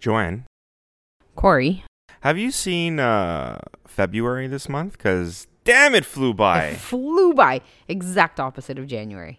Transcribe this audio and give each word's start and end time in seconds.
Joanne, 0.00 0.46
Cory. 1.36 1.84
have 2.22 2.38
you 2.38 2.50
seen 2.50 2.98
uh, 2.98 3.58
February 3.86 4.46
this 4.46 4.68
month? 4.68 4.92
Because 4.94 5.46
damn, 5.64 5.94
it 5.94 6.04
flew 6.06 6.32
by. 6.32 6.68
It 6.68 6.76
flew 6.78 7.34
by. 7.34 7.60
Exact 7.86 8.40
opposite 8.40 8.78
of 8.78 8.86
January. 8.86 9.38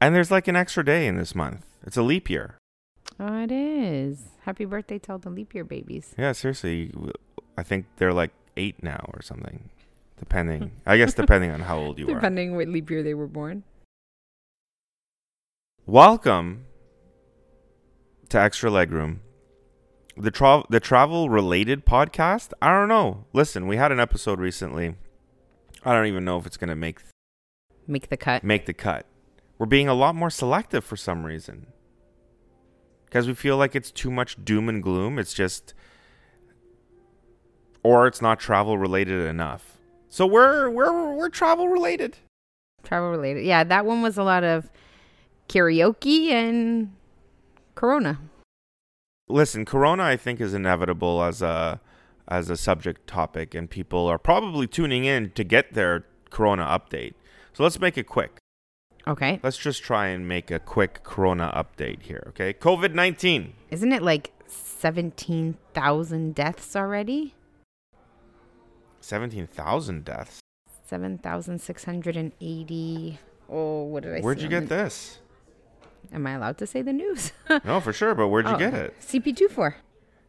and 0.00 0.14
there's 0.14 0.30
like 0.30 0.48
an 0.48 0.56
extra 0.56 0.84
day 0.84 1.06
in 1.06 1.16
this 1.16 1.34
month. 1.34 1.64
It's 1.86 1.96
a 1.96 2.02
leap 2.02 2.28
year. 2.28 2.56
Oh, 3.18 3.42
it 3.42 3.50
is. 3.50 4.28
Happy 4.42 4.64
birthday 4.66 4.98
to 4.98 5.12
all 5.12 5.18
the 5.18 5.30
leap 5.30 5.54
year 5.54 5.64
babies. 5.64 6.14
Yeah, 6.18 6.32
seriously. 6.32 6.92
I 7.56 7.62
think 7.62 7.86
they're 7.96 8.12
like 8.12 8.32
eight 8.56 8.82
now 8.82 9.08
or 9.14 9.22
something. 9.22 9.70
Depending, 10.18 10.72
I 10.86 10.98
guess, 10.98 11.14
depending 11.14 11.50
on 11.50 11.60
how 11.60 11.78
old 11.78 11.98
you 11.98 12.04
are. 12.08 12.14
Depending 12.14 12.54
what 12.56 12.68
leap 12.68 12.90
year 12.90 13.02
they 13.02 13.14
were 13.14 13.26
born. 13.26 13.64
Welcome 15.86 16.66
to 18.28 18.38
Extra 18.40 18.70
Legroom, 18.70 19.18
the 20.20 20.30
tra- 20.30 20.64
the 20.68 20.80
travel 20.80 21.28
related 21.30 21.84
podcast. 21.86 22.52
I 22.60 22.70
don't 22.70 22.88
know. 22.88 23.24
Listen, 23.32 23.66
we 23.66 23.76
had 23.76 23.92
an 23.92 24.00
episode 24.00 24.38
recently. 24.40 24.94
I 25.84 25.92
don't 25.94 26.06
even 26.06 26.24
know 26.24 26.36
if 26.38 26.46
it's 26.46 26.56
gonna 26.56 26.76
make 26.76 27.00
Make 27.86 28.08
the 28.08 28.16
cut. 28.16 28.44
make 28.44 28.66
the 28.66 28.74
cut. 28.74 29.06
We're 29.58 29.66
being 29.66 29.88
a 29.88 29.94
lot 29.94 30.14
more 30.14 30.30
selective 30.30 30.84
for 30.84 30.96
some 30.96 31.24
reason 31.24 31.66
because 33.06 33.26
we 33.26 33.34
feel 33.34 33.56
like 33.56 33.74
it's 33.74 33.90
too 33.90 34.10
much 34.10 34.42
doom 34.44 34.68
and 34.68 34.82
gloom. 34.82 35.18
It's 35.18 35.34
just, 35.34 35.74
or 37.82 38.06
it's 38.06 38.22
not 38.22 38.38
travel 38.40 38.78
related 38.78 39.26
enough. 39.26 39.78
So 40.08 40.26
we're 40.26 40.70
we're 40.70 41.14
we're 41.14 41.28
travel 41.28 41.68
related. 41.68 42.16
Travel 42.84 43.10
related. 43.10 43.44
Yeah, 43.44 43.64
that 43.64 43.84
one 43.84 44.02
was 44.02 44.16
a 44.16 44.22
lot 44.22 44.44
of 44.44 44.70
karaoke 45.48 46.28
and 46.30 46.92
Corona. 47.74 48.18
Listen, 49.30 49.64
Corona 49.64 50.02
I 50.04 50.16
think 50.16 50.40
is 50.40 50.54
inevitable 50.54 51.22
as 51.22 51.42
a 51.42 51.80
as 52.28 52.48
a 52.50 52.56
subject 52.56 53.06
topic, 53.06 53.54
and 53.54 53.68
people 53.70 54.06
are 54.06 54.18
probably 54.18 54.66
tuning 54.66 55.04
in 55.04 55.30
to 55.32 55.44
get 55.44 55.74
their 55.74 56.04
Corona 56.30 56.64
update. 56.64 57.14
So 57.52 57.62
let's 57.64 57.78
make 57.80 57.98
it 57.98 58.06
quick. 58.06 58.38
Okay. 59.08 59.40
Let's 59.42 59.56
just 59.58 59.82
try 59.82 60.06
and 60.08 60.28
make 60.28 60.50
a 60.50 60.58
quick 60.60 61.02
Corona 61.02 61.50
update 61.56 62.02
here, 62.02 62.22
okay? 62.28 62.52
COVID 62.52 62.92
nineteen. 62.94 63.54
Isn't 63.70 63.92
it 63.92 64.02
like 64.02 64.32
17,000 64.46 66.34
deaths 66.34 66.76
already? 66.76 67.34
Seventeen 69.00 69.46
thousand 69.46 70.04
deaths. 70.04 70.40
7,680. 70.86 73.18
Oh, 73.48 73.84
what 73.84 74.02
did 74.02 74.16
I 74.16 74.20
Where'd 74.20 74.40
you 74.40 74.48
get 74.48 74.68
the- 74.68 74.74
this? 74.74 75.18
Am 76.12 76.26
I 76.26 76.32
allowed 76.32 76.58
to 76.58 76.66
say 76.66 76.82
the 76.82 76.92
news? 76.92 77.32
No, 77.64 77.80
for 77.80 77.92
sure, 77.92 78.14
but 78.14 78.28
where'd 78.28 78.46
you 78.46 78.54
Oh, 78.54 78.58
get 78.58 78.74
it? 78.74 78.94
CP24. 79.00 79.74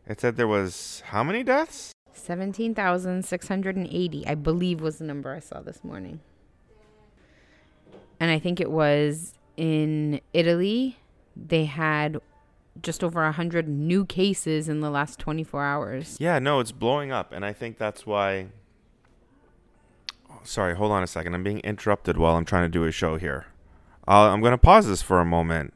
It 0.08 0.20
said 0.22 0.36
there 0.38 0.48
was 0.48 1.04
how 1.08 1.24
many 1.24 1.44
deaths? 1.44 1.92
17,680, 2.14 4.28
I 4.28 4.36
believe 4.36 4.82
was 4.82 4.98
the 4.98 5.06
number 5.06 5.34
I 5.34 5.40
saw 5.40 5.62
this 5.62 5.84
morning. 5.84 6.20
And 8.20 8.32
I 8.32 8.40
think 8.40 8.60
it 8.60 8.72
was 8.72 9.34
in 9.58 10.22
Italy. 10.34 10.98
They 11.36 11.66
had 11.66 12.20
just 12.82 13.04
over 13.04 13.22
100 13.24 13.68
new 13.68 14.06
cases 14.06 14.70
in 14.70 14.80
the 14.82 14.90
last 14.90 15.20
24 15.20 15.64
hours. 15.64 16.18
Yeah, 16.20 16.40
no, 16.40 16.60
it's 16.60 16.72
blowing 16.72 17.12
up, 17.12 17.32
and 17.34 17.46
I 17.46 17.54
think 17.54 17.78
that's 17.78 18.06
why. 18.06 18.48
Oh, 20.30 20.40
sorry, 20.44 20.76
hold 20.76 20.92
on 20.92 21.04
a 21.04 21.08
second. 21.08 21.34
I'm 21.34 21.44
being 21.44 21.60
interrupted 21.60 22.18
while 22.18 22.36
I'm 22.36 22.46
trying 22.46 22.64
to 22.64 22.70
do 22.70 22.86
a 22.86 22.92
show 22.92 23.18
here. 23.18 23.46
Uh, 24.08 24.30
I'm 24.30 24.42
going 24.42 24.52
to 24.52 24.58
pause 24.58 24.88
this 24.88 25.02
for 25.02 25.20
a 25.20 25.26
moment. 25.26 25.74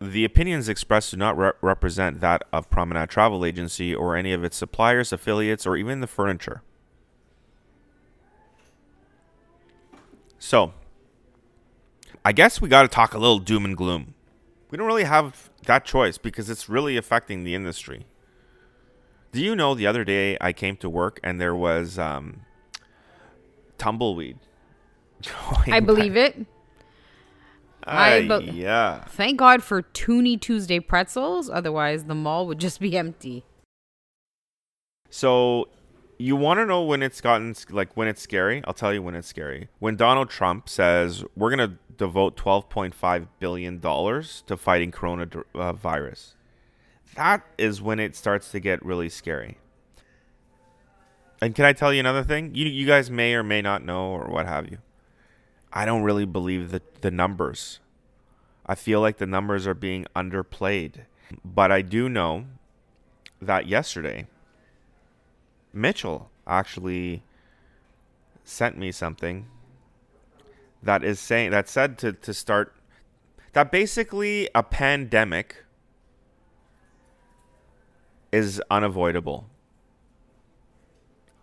The 0.00 0.24
opinions 0.24 0.68
expressed 0.68 1.12
do 1.12 1.16
not 1.16 1.38
re- 1.38 1.52
represent 1.62 2.20
that 2.20 2.42
of 2.52 2.68
Promenade 2.68 3.08
Travel 3.08 3.44
Agency 3.44 3.94
or 3.94 4.16
any 4.16 4.32
of 4.32 4.44
its 4.44 4.56
suppliers, 4.56 5.12
affiliates, 5.12 5.66
or 5.66 5.76
even 5.76 6.00
the 6.00 6.06
furniture. 6.06 6.62
So, 10.38 10.74
I 12.24 12.32
guess 12.32 12.60
we 12.60 12.68
got 12.68 12.82
to 12.82 12.88
talk 12.88 13.14
a 13.14 13.18
little 13.18 13.38
doom 13.38 13.64
and 13.64 13.76
gloom. 13.76 14.14
We 14.70 14.76
don't 14.76 14.86
really 14.86 15.04
have 15.04 15.50
that 15.66 15.84
choice 15.84 16.18
because 16.18 16.50
it's 16.50 16.68
really 16.68 16.96
affecting 16.96 17.44
the 17.44 17.54
industry. 17.54 18.06
Do 19.32 19.40
you 19.40 19.56
know 19.56 19.74
the 19.74 19.86
other 19.86 20.04
day 20.04 20.36
I 20.40 20.52
came 20.52 20.76
to 20.78 20.90
work 20.90 21.18
and 21.24 21.40
there 21.40 21.54
was 21.54 21.98
um, 21.98 22.42
tumbleweed? 23.78 24.38
I 25.66 25.80
believe 25.80 26.16
it. 26.16 26.46
I 27.84 28.26
bel- 28.26 28.42
yeah. 28.42 29.04
Thank 29.04 29.38
God 29.38 29.62
for 29.62 29.82
Toonie 29.82 30.36
Tuesday 30.36 30.80
pretzels. 30.80 31.50
Otherwise, 31.50 32.04
the 32.04 32.14
mall 32.14 32.46
would 32.46 32.58
just 32.58 32.80
be 32.80 32.96
empty. 32.96 33.44
So 35.10 35.68
you 36.18 36.36
want 36.36 36.58
to 36.58 36.66
know 36.66 36.82
when 36.82 37.02
it's 37.02 37.20
gotten 37.20 37.54
like 37.70 37.96
when 37.96 38.08
it's 38.08 38.20
scary? 38.20 38.62
I'll 38.66 38.74
tell 38.74 38.92
you 38.92 39.02
when 39.02 39.14
it's 39.14 39.28
scary. 39.28 39.68
When 39.78 39.96
Donald 39.96 40.30
Trump 40.30 40.68
says 40.68 41.24
we're 41.36 41.50
gonna 41.50 41.78
devote 41.96 42.36
12.5 42.36 43.28
billion 43.38 43.78
dollars 43.78 44.42
to 44.46 44.56
fighting 44.56 44.90
coronavirus, 44.90 46.32
uh, 46.32 47.14
that 47.16 47.46
is 47.58 47.80
when 47.80 48.00
it 48.00 48.16
starts 48.16 48.50
to 48.52 48.60
get 48.60 48.84
really 48.84 49.08
scary. 49.08 49.58
And 51.40 51.54
can 51.54 51.64
I 51.64 51.72
tell 51.72 51.92
you 51.92 52.00
another 52.00 52.24
thing? 52.24 52.54
You 52.54 52.66
you 52.66 52.86
guys 52.86 53.10
may 53.10 53.34
or 53.34 53.42
may 53.42 53.60
not 53.62 53.84
know 53.84 54.08
or 54.08 54.28
what 54.28 54.46
have 54.46 54.70
you. 54.70 54.78
I 55.76 55.84
don't 55.84 56.02
really 56.04 56.24
believe 56.24 56.70
the 56.70 56.80
the 57.00 57.10
numbers. 57.10 57.80
I 58.64 58.76
feel 58.76 59.00
like 59.00 59.18
the 59.18 59.26
numbers 59.26 59.66
are 59.66 59.74
being 59.74 60.06
underplayed. 60.14 61.04
But 61.44 61.72
I 61.72 61.82
do 61.82 62.08
know 62.08 62.46
that 63.42 63.66
yesterday 63.66 64.28
Mitchell 65.72 66.30
actually 66.46 67.24
sent 68.44 68.78
me 68.78 68.92
something 68.92 69.46
that 70.82 71.02
is 71.02 71.18
saying 71.18 71.50
that 71.50 71.68
said 71.68 71.98
to, 71.98 72.12
to 72.12 72.32
start 72.32 72.76
that 73.52 73.72
basically 73.72 74.48
a 74.54 74.62
pandemic 74.62 75.64
is 78.30 78.62
unavoidable. 78.70 79.46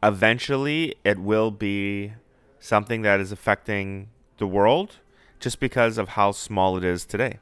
Eventually, 0.03 0.95
it 1.03 1.19
will 1.19 1.51
be 1.51 2.13
something 2.59 3.01
that 3.01 3.19
is 3.19 3.31
affecting 3.31 4.09
the 4.41 4.47
world 4.47 4.97
just 5.39 5.61
because 5.61 5.97
of 5.97 6.09
how 6.09 6.33
small 6.33 6.75
it 6.75 6.83
is 6.83 7.05
today. 7.05 7.39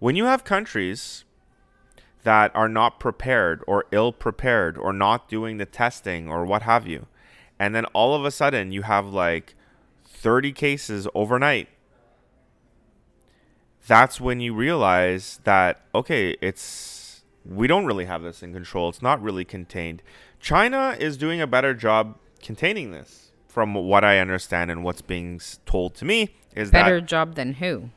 When 0.00 0.16
you 0.16 0.24
have 0.24 0.42
countries 0.42 1.24
that 2.22 2.54
are 2.54 2.68
not 2.68 3.00
prepared 3.00 3.62
or 3.66 3.84
ill 3.90 4.12
prepared 4.12 4.78
or 4.78 4.92
not 4.92 5.28
doing 5.28 5.58
the 5.58 5.66
testing 5.66 6.28
or 6.28 6.44
what 6.44 6.62
have 6.62 6.86
you. 6.86 7.06
And 7.58 7.74
then 7.74 7.84
all 7.86 8.14
of 8.14 8.24
a 8.24 8.30
sudden 8.30 8.72
you 8.72 8.82
have 8.82 9.06
like 9.06 9.54
30 10.04 10.52
cases 10.52 11.08
overnight. 11.14 11.68
That's 13.86 14.20
when 14.20 14.40
you 14.40 14.54
realize 14.54 15.40
that, 15.44 15.80
okay, 15.94 16.36
it's, 16.40 17.24
we 17.44 17.66
don't 17.66 17.86
really 17.86 18.04
have 18.04 18.22
this 18.22 18.42
in 18.42 18.52
control. 18.52 18.88
It's 18.88 19.02
not 19.02 19.20
really 19.20 19.44
contained. 19.44 20.02
China 20.38 20.96
is 20.98 21.16
doing 21.16 21.40
a 21.40 21.46
better 21.46 21.74
job 21.74 22.16
containing 22.40 22.92
this, 22.92 23.31
from 23.52 23.74
what 23.74 24.02
I 24.02 24.18
understand 24.18 24.70
and 24.70 24.82
what's 24.82 25.02
being 25.02 25.38
told 25.66 25.94
to 25.96 26.06
me, 26.06 26.34
is 26.56 26.70
Better 26.70 27.00
that 27.00 27.06
job 27.06 27.34
than 27.34 27.54
who? 27.54 27.90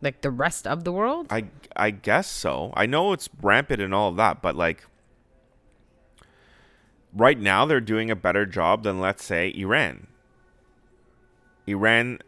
Like 0.00 0.22
the 0.22 0.30
rest 0.30 0.66
of 0.66 0.82
the 0.84 0.92
world? 0.92 1.26
I 1.28 1.44
I 1.76 1.90
guess 1.90 2.26
so. 2.26 2.72
I 2.74 2.86
know 2.86 3.12
it's 3.12 3.28
rampant 3.42 3.82
and 3.82 3.92
all 3.92 4.08
of 4.08 4.16
that, 4.16 4.40
but 4.40 4.56
like 4.56 4.86
right 7.12 7.38
now 7.38 7.66
they're 7.66 7.82
doing 7.82 8.10
a 8.10 8.16
better 8.16 8.46
job 8.46 8.82
than 8.82 8.98
let's 8.98 9.22
say 9.22 9.52
Iran. 9.54 10.06
Iran 11.66 12.20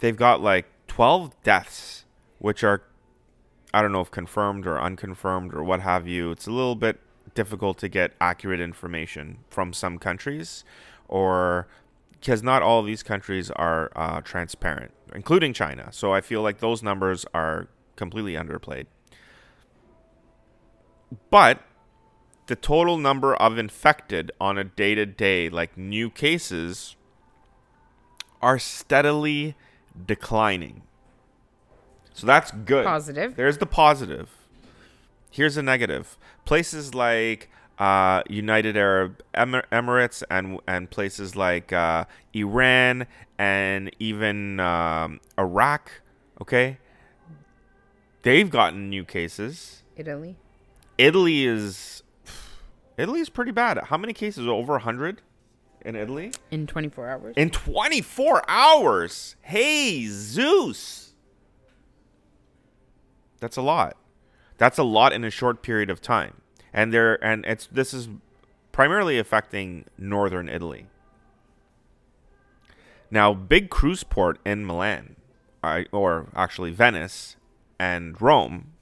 they've 0.00 0.16
got 0.16 0.40
like 0.40 0.66
12 0.86 1.42
deaths 1.42 2.06
which 2.38 2.64
are 2.64 2.82
I 3.74 3.82
don't 3.82 3.92
know 3.92 4.00
if 4.00 4.10
confirmed 4.10 4.66
or 4.66 4.80
unconfirmed 4.80 5.52
or 5.52 5.62
what 5.62 5.80
have 5.80 6.08
you. 6.08 6.30
It's 6.30 6.46
a 6.46 6.52
little 6.52 6.76
bit 6.76 7.00
difficult 7.34 7.78
to 7.78 7.88
get 7.88 8.12
accurate 8.20 8.60
information 8.60 9.38
from 9.48 9.72
some 9.72 9.98
countries 9.98 10.64
or 11.08 11.66
because 12.24 12.42
not 12.42 12.62
all 12.62 12.80
of 12.80 12.86
these 12.86 13.02
countries 13.02 13.50
are 13.50 13.92
uh, 13.94 14.20
transparent, 14.22 14.92
including 15.14 15.52
China. 15.52 15.88
So 15.92 16.14
I 16.14 16.22
feel 16.22 16.40
like 16.40 16.58
those 16.58 16.82
numbers 16.82 17.26
are 17.34 17.68
completely 17.96 18.32
underplayed. 18.32 18.86
But 21.30 21.62
the 22.46 22.56
total 22.56 22.96
number 22.96 23.34
of 23.34 23.58
infected 23.58 24.32
on 24.40 24.56
a 24.56 24.64
day 24.64 24.94
to 24.94 25.04
day, 25.04 25.48
like 25.50 25.76
new 25.76 26.08
cases, 26.08 26.96
are 28.40 28.58
steadily 28.58 29.54
declining. 30.06 30.82
So 32.14 32.26
that's 32.26 32.50
good. 32.52 32.86
Positive. 32.86 33.36
There's 33.36 33.58
the 33.58 33.66
positive. 33.66 34.30
Here's 35.30 35.56
the 35.56 35.62
negative. 35.62 36.16
Places 36.44 36.94
like 36.94 37.48
uh, 37.78 38.22
United 38.28 38.76
Arab 38.76 39.22
Emir- 39.34 39.66
Emirates 39.72 40.22
and 40.30 40.60
and 40.66 40.90
places 40.90 41.34
like 41.36 41.72
uh, 41.72 42.04
Iran 42.32 43.06
and 43.38 43.90
even 43.98 44.60
um, 44.60 45.20
Iraq, 45.38 45.90
okay, 46.40 46.78
they've 48.22 48.48
gotten 48.50 48.88
new 48.88 49.04
cases 49.04 49.82
Italy. 49.96 50.36
Italy 50.98 51.44
is 51.46 52.02
Italy 52.98 53.20
is 53.20 53.28
pretty 53.28 53.52
bad. 53.52 53.78
How 53.84 53.96
many 53.96 54.12
cases? 54.12 54.46
Over 54.46 54.74
100 54.74 55.22
in 55.84 55.96
Italy? 55.96 56.32
In 56.50 56.66
24 56.66 57.08
hours. 57.08 57.34
In 57.36 57.50
24 57.50 58.42
hours. 58.48 59.36
Hey, 59.42 60.06
Zeus. 60.06 61.14
That's 63.40 63.56
a 63.56 63.62
lot. 63.62 63.96
That's 64.58 64.78
a 64.78 64.82
lot 64.82 65.12
in 65.12 65.24
a 65.24 65.30
short 65.30 65.62
period 65.62 65.90
of 65.90 66.00
time. 66.00 66.40
And 66.72 66.92
there 66.92 67.22
and 67.24 67.44
it's 67.46 67.66
this 67.66 67.94
is 67.94 68.08
primarily 68.72 69.18
affecting 69.18 69.84
northern 69.96 70.48
Italy. 70.48 70.86
Now, 73.10 73.32
big 73.32 73.70
cruise 73.70 74.02
port 74.02 74.40
in 74.44 74.66
Milan, 74.66 75.14
or 75.92 76.28
actually 76.34 76.72
Venice 76.72 77.36
and 77.78 78.20
Rome, 78.20 78.72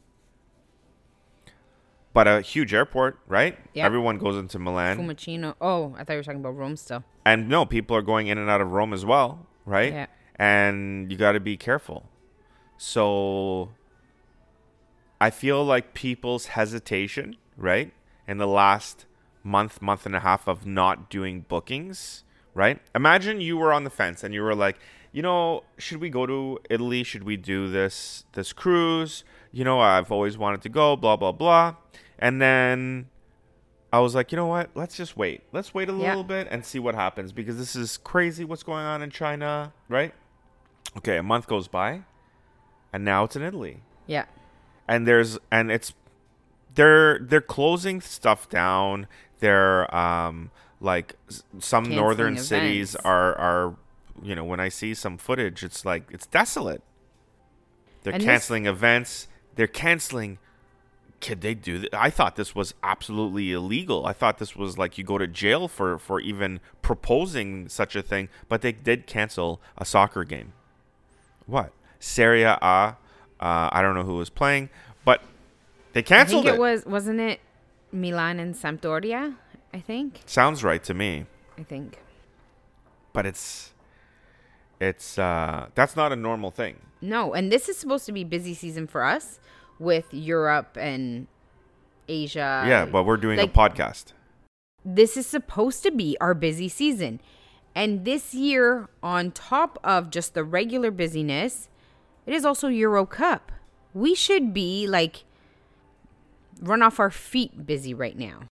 but 2.14 2.26
a 2.26 2.40
huge 2.40 2.72
airport, 2.72 3.18
right? 3.26 3.58
Yeah. 3.74 3.84
Everyone 3.84 4.18
goes 4.18 4.36
into 4.36 4.58
Milan. 4.58 4.98
Fiumicino. 4.98 5.54
Oh, 5.60 5.94
I 5.98 6.04
thought 6.04 6.14
you 6.14 6.18
were 6.18 6.22
talking 6.22 6.40
about 6.40 6.56
Rome 6.56 6.76
still. 6.76 7.04
And 7.26 7.48
no, 7.48 7.66
people 7.66 7.96
are 7.96 8.02
going 8.02 8.28
in 8.28 8.38
and 8.38 8.48
out 8.48 8.60
of 8.60 8.72
Rome 8.72 8.92
as 8.92 9.04
well, 9.04 9.46
right? 9.66 9.92
Yeah. 9.92 10.06
And 10.36 11.10
you 11.10 11.18
got 11.18 11.32
to 11.32 11.40
be 11.40 11.56
careful. 11.56 12.08
So 12.78 13.70
I 15.22 15.30
feel 15.30 15.64
like 15.64 15.94
people's 15.94 16.46
hesitation, 16.46 17.36
right, 17.56 17.92
in 18.26 18.38
the 18.38 18.46
last 18.48 19.06
month, 19.44 19.80
month 19.80 20.04
and 20.04 20.16
a 20.16 20.20
half 20.20 20.48
of 20.48 20.66
not 20.66 21.08
doing 21.08 21.42
bookings, 21.48 22.24
right? 22.54 22.80
Imagine 22.92 23.40
you 23.40 23.56
were 23.56 23.72
on 23.72 23.84
the 23.84 23.90
fence 23.90 24.24
and 24.24 24.34
you 24.34 24.42
were 24.42 24.56
like, 24.56 24.80
you 25.12 25.22
know, 25.22 25.62
should 25.78 26.00
we 26.00 26.10
go 26.10 26.26
to 26.26 26.58
Italy? 26.68 27.04
Should 27.04 27.22
we 27.22 27.36
do 27.36 27.68
this 27.68 28.24
this 28.32 28.52
cruise? 28.52 29.22
You 29.52 29.62
know, 29.62 29.78
I've 29.78 30.10
always 30.10 30.36
wanted 30.36 30.60
to 30.62 30.68
go, 30.68 30.96
blah 30.96 31.16
blah 31.16 31.30
blah. 31.30 31.76
And 32.18 32.42
then 32.42 33.08
I 33.92 34.00
was 34.00 34.16
like, 34.16 34.32
you 34.32 34.36
know 34.36 34.46
what? 34.46 34.70
Let's 34.74 34.96
just 34.96 35.16
wait. 35.16 35.42
Let's 35.52 35.72
wait 35.72 35.88
a 35.88 35.92
Yeah. 35.92 36.08
little 36.08 36.24
bit 36.24 36.48
and 36.50 36.66
see 36.66 36.80
what 36.80 36.96
happens 36.96 37.30
because 37.32 37.58
this 37.58 37.76
is 37.76 37.96
crazy 37.96 38.44
what's 38.44 38.64
going 38.64 38.84
on 38.84 39.02
in 39.02 39.10
China, 39.10 39.72
right? 39.88 40.14
Okay, 40.96 41.16
a 41.16 41.22
month 41.22 41.46
goes 41.46 41.68
by 41.68 42.02
and 42.92 43.04
now 43.04 43.22
it's 43.22 43.36
in 43.36 43.42
Italy. 43.42 43.82
Yeah. 44.08 44.24
And 44.88 45.06
there's 45.06 45.38
and 45.50 45.70
it's 45.70 45.94
they're 46.74 47.18
they're 47.18 47.40
closing 47.40 48.00
stuff 48.00 48.48
down. 48.48 49.06
They're 49.40 49.92
um 49.94 50.50
like 50.80 51.14
some 51.58 51.84
Canceling 51.84 51.96
northern 51.96 52.38
cities 52.38 52.96
are 52.96 53.34
are 53.38 53.76
you 54.22 54.34
know, 54.34 54.44
when 54.44 54.60
I 54.60 54.68
see 54.68 54.94
some 54.94 55.18
footage, 55.18 55.62
it's 55.64 55.84
like 55.84 56.04
it's 56.10 56.26
desolate. 56.26 56.82
They're 58.02 58.12
And 58.14 58.22
this- 58.22 58.26
canceling 58.26 58.66
events. 58.66 59.28
They're 59.54 59.66
canceling 59.66 60.38
could 61.20 61.40
they 61.40 61.54
do 61.54 61.78
that? 61.78 61.94
I 61.94 62.10
thought 62.10 62.34
this 62.34 62.52
was 62.52 62.74
absolutely 62.82 63.52
illegal. 63.52 64.04
I 64.06 64.12
thought 64.12 64.38
this 64.38 64.56
was 64.56 64.76
like 64.76 64.98
you 64.98 65.04
go 65.04 65.18
to 65.18 65.28
jail 65.28 65.68
for 65.68 65.96
for 65.98 66.20
even 66.20 66.58
proposing 66.82 67.68
such 67.68 67.94
a 67.94 68.02
thing. 68.02 68.28
But 68.48 68.60
they 68.62 68.72
did 68.72 69.06
cancel 69.06 69.60
a 69.78 69.84
soccer 69.84 70.24
game. 70.24 70.52
What 71.46 71.72
Serie 72.00 72.42
A? 72.42 72.96
Uh, 73.42 73.68
I 73.72 73.82
don't 73.82 73.94
know 73.96 74.04
who 74.04 74.14
was 74.16 74.30
playing, 74.30 74.70
but 75.04 75.20
they 75.94 76.00
I 76.00 76.02
canceled 76.02 76.44
think 76.44 76.54
it. 76.54 76.58
it 76.58 76.60
was 76.60 76.86
wasn't 76.86 77.20
it 77.20 77.40
Milan 77.90 78.38
and 78.38 78.54
Sampdoria? 78.54 79.34
I 79.74 79.80
think. 79.80 80.20
Sounds 80.26 80.62
right 80.62 80.82
to 80.84 80.94
me, 80.94 81.26
I 81.58 81.64
think. 81.64 81.98
but 83.12 83.26
it's 83.26 83.72
it's 84.80 85.18
uh 85.18 85.68
that's 85.74 85.96
not 85.96 86.12
a 86.12 86.16
normal 86.16 86.50
thing. 86.50 86.76
No, 87.00 87.34
and 87.34 87.50
this 87.50 87.68
is 87.68 87.76
supposed 87.76 88.06
to 88.06 88.12
be 88.12 88.22
busy 88.24 88.54
season 88.54 88.86
for 88.86 89.02
us 89.02 89.40
with 89.78 90.06
Europe 90.14 90.76
and 90.78 91.26
Asia. 92.08 92.64
yeah, 92.66 92.84
but 92.84 93.04
we're 93.04 93.16
doing 93.16 93.38
like- 93.38 93.50
a 93.50 93.52
podcast. 93.52 94.12
this 94.84 95.16
is 95.16 95.26
supposed 95.26 95.82
to 95.82 95.90
be 95.90 96.16
our 96.20 96.34
busy 96.34 96.68
season. 96.68 97.20
And 97.74 98.04
this 98.04 98.34
year, 98.34 98.88
on 99.02 99.30
top 99.32 99.78
of 99.82 100.10
just 100.10 100.34
the 100.34 100.44
regular 100.44 100.90
busyness, 100.90 101.68
it 102.26 102.34
is 102.34 102.44
also 102.44 102.68
Euro 102.68 103.06
Cup. 103.06 103.52
We 103.94 104.14
should 104.14 104.54
be 104.54 104.86
like 104.86 105.24
run 106.60 106.82
off 106.82 107.00
our 107.00 107.10
feet 107.10 107.66
busy 107.66 107.92
right 107.92 108.16
now. 108.16 108.42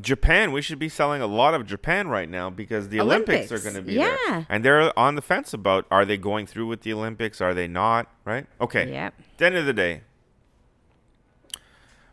Japan, 0.00 0.52
we 0.52 0.62
should 0.62 0.78
be 0.78 0.88
selling 0.88 1.20
a 1.20 1.26
lot 1.26 1.52
of 1.52 1.66
Japan 1.66 2.08
right 2.08 2.28
now 2.28 2.48
because 2.48 2.88
the 2.88 3.00
Olympics, 3.00 3.50
Olympics, 3.50 3.52
are 3.52 3.58
going 3.62 3.74
to 3.74 3.82
be 3.82 3.94
yeah. 3.94 4.16
there. 4.26 4.46
And 4.48 4.64
they're 4.64 4.96
on 4.98 5.16
the 5.16 5.22
fence 5.22 5.52
about 5.52 5.84
are 5.90 6.04
they 6.04 6.16
going 6.16 6.46
through 6.46 6.68
with 6.68 6.82
the 6.82 6.92
Olympics? 6.92 7.40
Are 7.40 7.52
they 7.52 7.66
not? 7.66 8.08
Right? 8.24 8.46
Okay. 8.60 8.90
Yep. 8.90 9.14
At 9.18 9.38
the 9.38 9.46
end 9.46 9.56
of 9.56 9.66
the 9.66 9.72
day, 9.72 10.02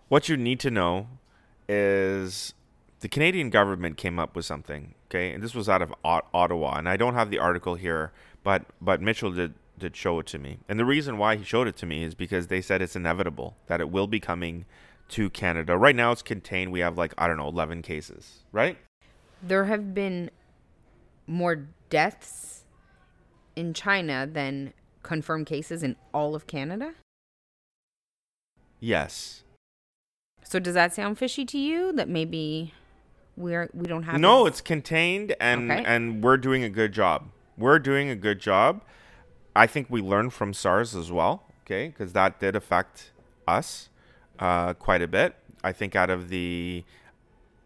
what 0.09 0.27
you 0.27 0.37
need 0.37 0.59
to 0.61 0.71
know 0.71 1.07
is 1.69 2.53
the 3.01 3.09
Canadian 3.09 3.49
government 3.49 3.97
came 3.97 4.17
up 4.19 4.35
with 4.35 4.45
something, 4.45 4.95
okay? 5.09 5.33
And 5.33 5.43
this 5.43 5.53
was 5.53 5.69
out 5.69 5.81
of 5.81 5.93
Ottawa, 6.03 6.77
and 6.77 6.89
I 6.89 6.97
don't 6.97 7.13
have 7.13 7.29
the 7.29 7.39
article 7.39 7.75
here, 7.75 8.11
but 8.43 8.65
but 8.81 9.01
Mitchell 9.01 9.31
did 9.31 9.53
did 9.79 9.95
show 9.95 10.19
it 10.19 10.25
to 10.27 10.39
me. 10.39 10.59
And 10.67 10.79
the 10.79 10.85
reason 10.85 11.17
why 11.17 11.35
he 11.35 11.43
showed 11.43 11.67
it 11.67 11.75
to 11.77 11.85
me 11.85 12.03
is 12.03 12.15
because 12.15 12.47
they 12.47 12.61
said 12.61 12.81
it's 12.81 12.95
inevitable 12.95 13.55
that 13.67 13.79
it 13.81 13.89
will 13.89 14.07
be 14.07 14.19
coming 14.19 14.65
to 15.09 15.29
Canada. 15.29 15.77
Right 15.77 15.95
now 15.95 16.11
it's 16.11 16.21
contained. 16.21 16.71
We 16.71 16.79
have 16.81 16.97
like 16.97 17.13
I 17.17 17.27
don't 17.27 17.37
know, 17.37 17.47
11 17.47 17.81
cases, 17.81 18.39
right? 18.51 18.77
There 19.41 19.65
have 19.65 19.93
been 19.93 20.29
more 21.27 21.67
deaths 21.89 22.63
in 23.55 23.73
China 23.73 24.27
than 24.31 24.73
confirmed 25.03 25.45
cases 25.45 25.83
in 25.83 25.95
all 26.13 26.35
of 26.35 26.47
Canada. 26.47 26.93
Yes. 28.79 29.43
So 30.43 30.59
does 30.59 30.73
that 30.75 30.93
sound 30.93 31.17
fishy 31.17 31.45
to 31.45 31.57
you 31.57 31.91
that 31.93 32.07
maybe 32.07 32.73
we're 33.35 33.69
we 33.73 33.85
don't 33.85 34.03
have 34.03 34.19
No, 34.19 34.45
as- 34.45 34.53
it's 34.53 34.61
contained 34.61 35.35
and 35.39 35.71
Okay. 35.71 35.83
and 35.85 36.23
we're 36.23 36.37
doing 36.37 36.63
a 36.63 36.69
good 36.69 36.91
job. 36.93 37.29
We're 37.57 37.79
doing 37.79 38.09
a 38.09 38.15
good 38.15 38.39
job. 38.39 38.81
I 39.57 39.67
think 39.67 39.87
we 39.89 40.01
learned 40.01 40.33
from 40.33 40.53
SARS 40.53 40.95
as 40.95 41.11
well, 41.11 41.43
okay? 41.63 41.89
Cuz 41.89 42.13
that 42.13 42.39
did 42.39 42.55
affect 42.55 43.11
us 43.47 43.89
uh, 44.39 44.73
quite 44.73 45.01
a 45.01 45.07
bit. 45.07 45.35
I 45.63 45.71
think 45.71 45.95
out 45.95 46.09
of 46.09 46.29
the 46.29 46.85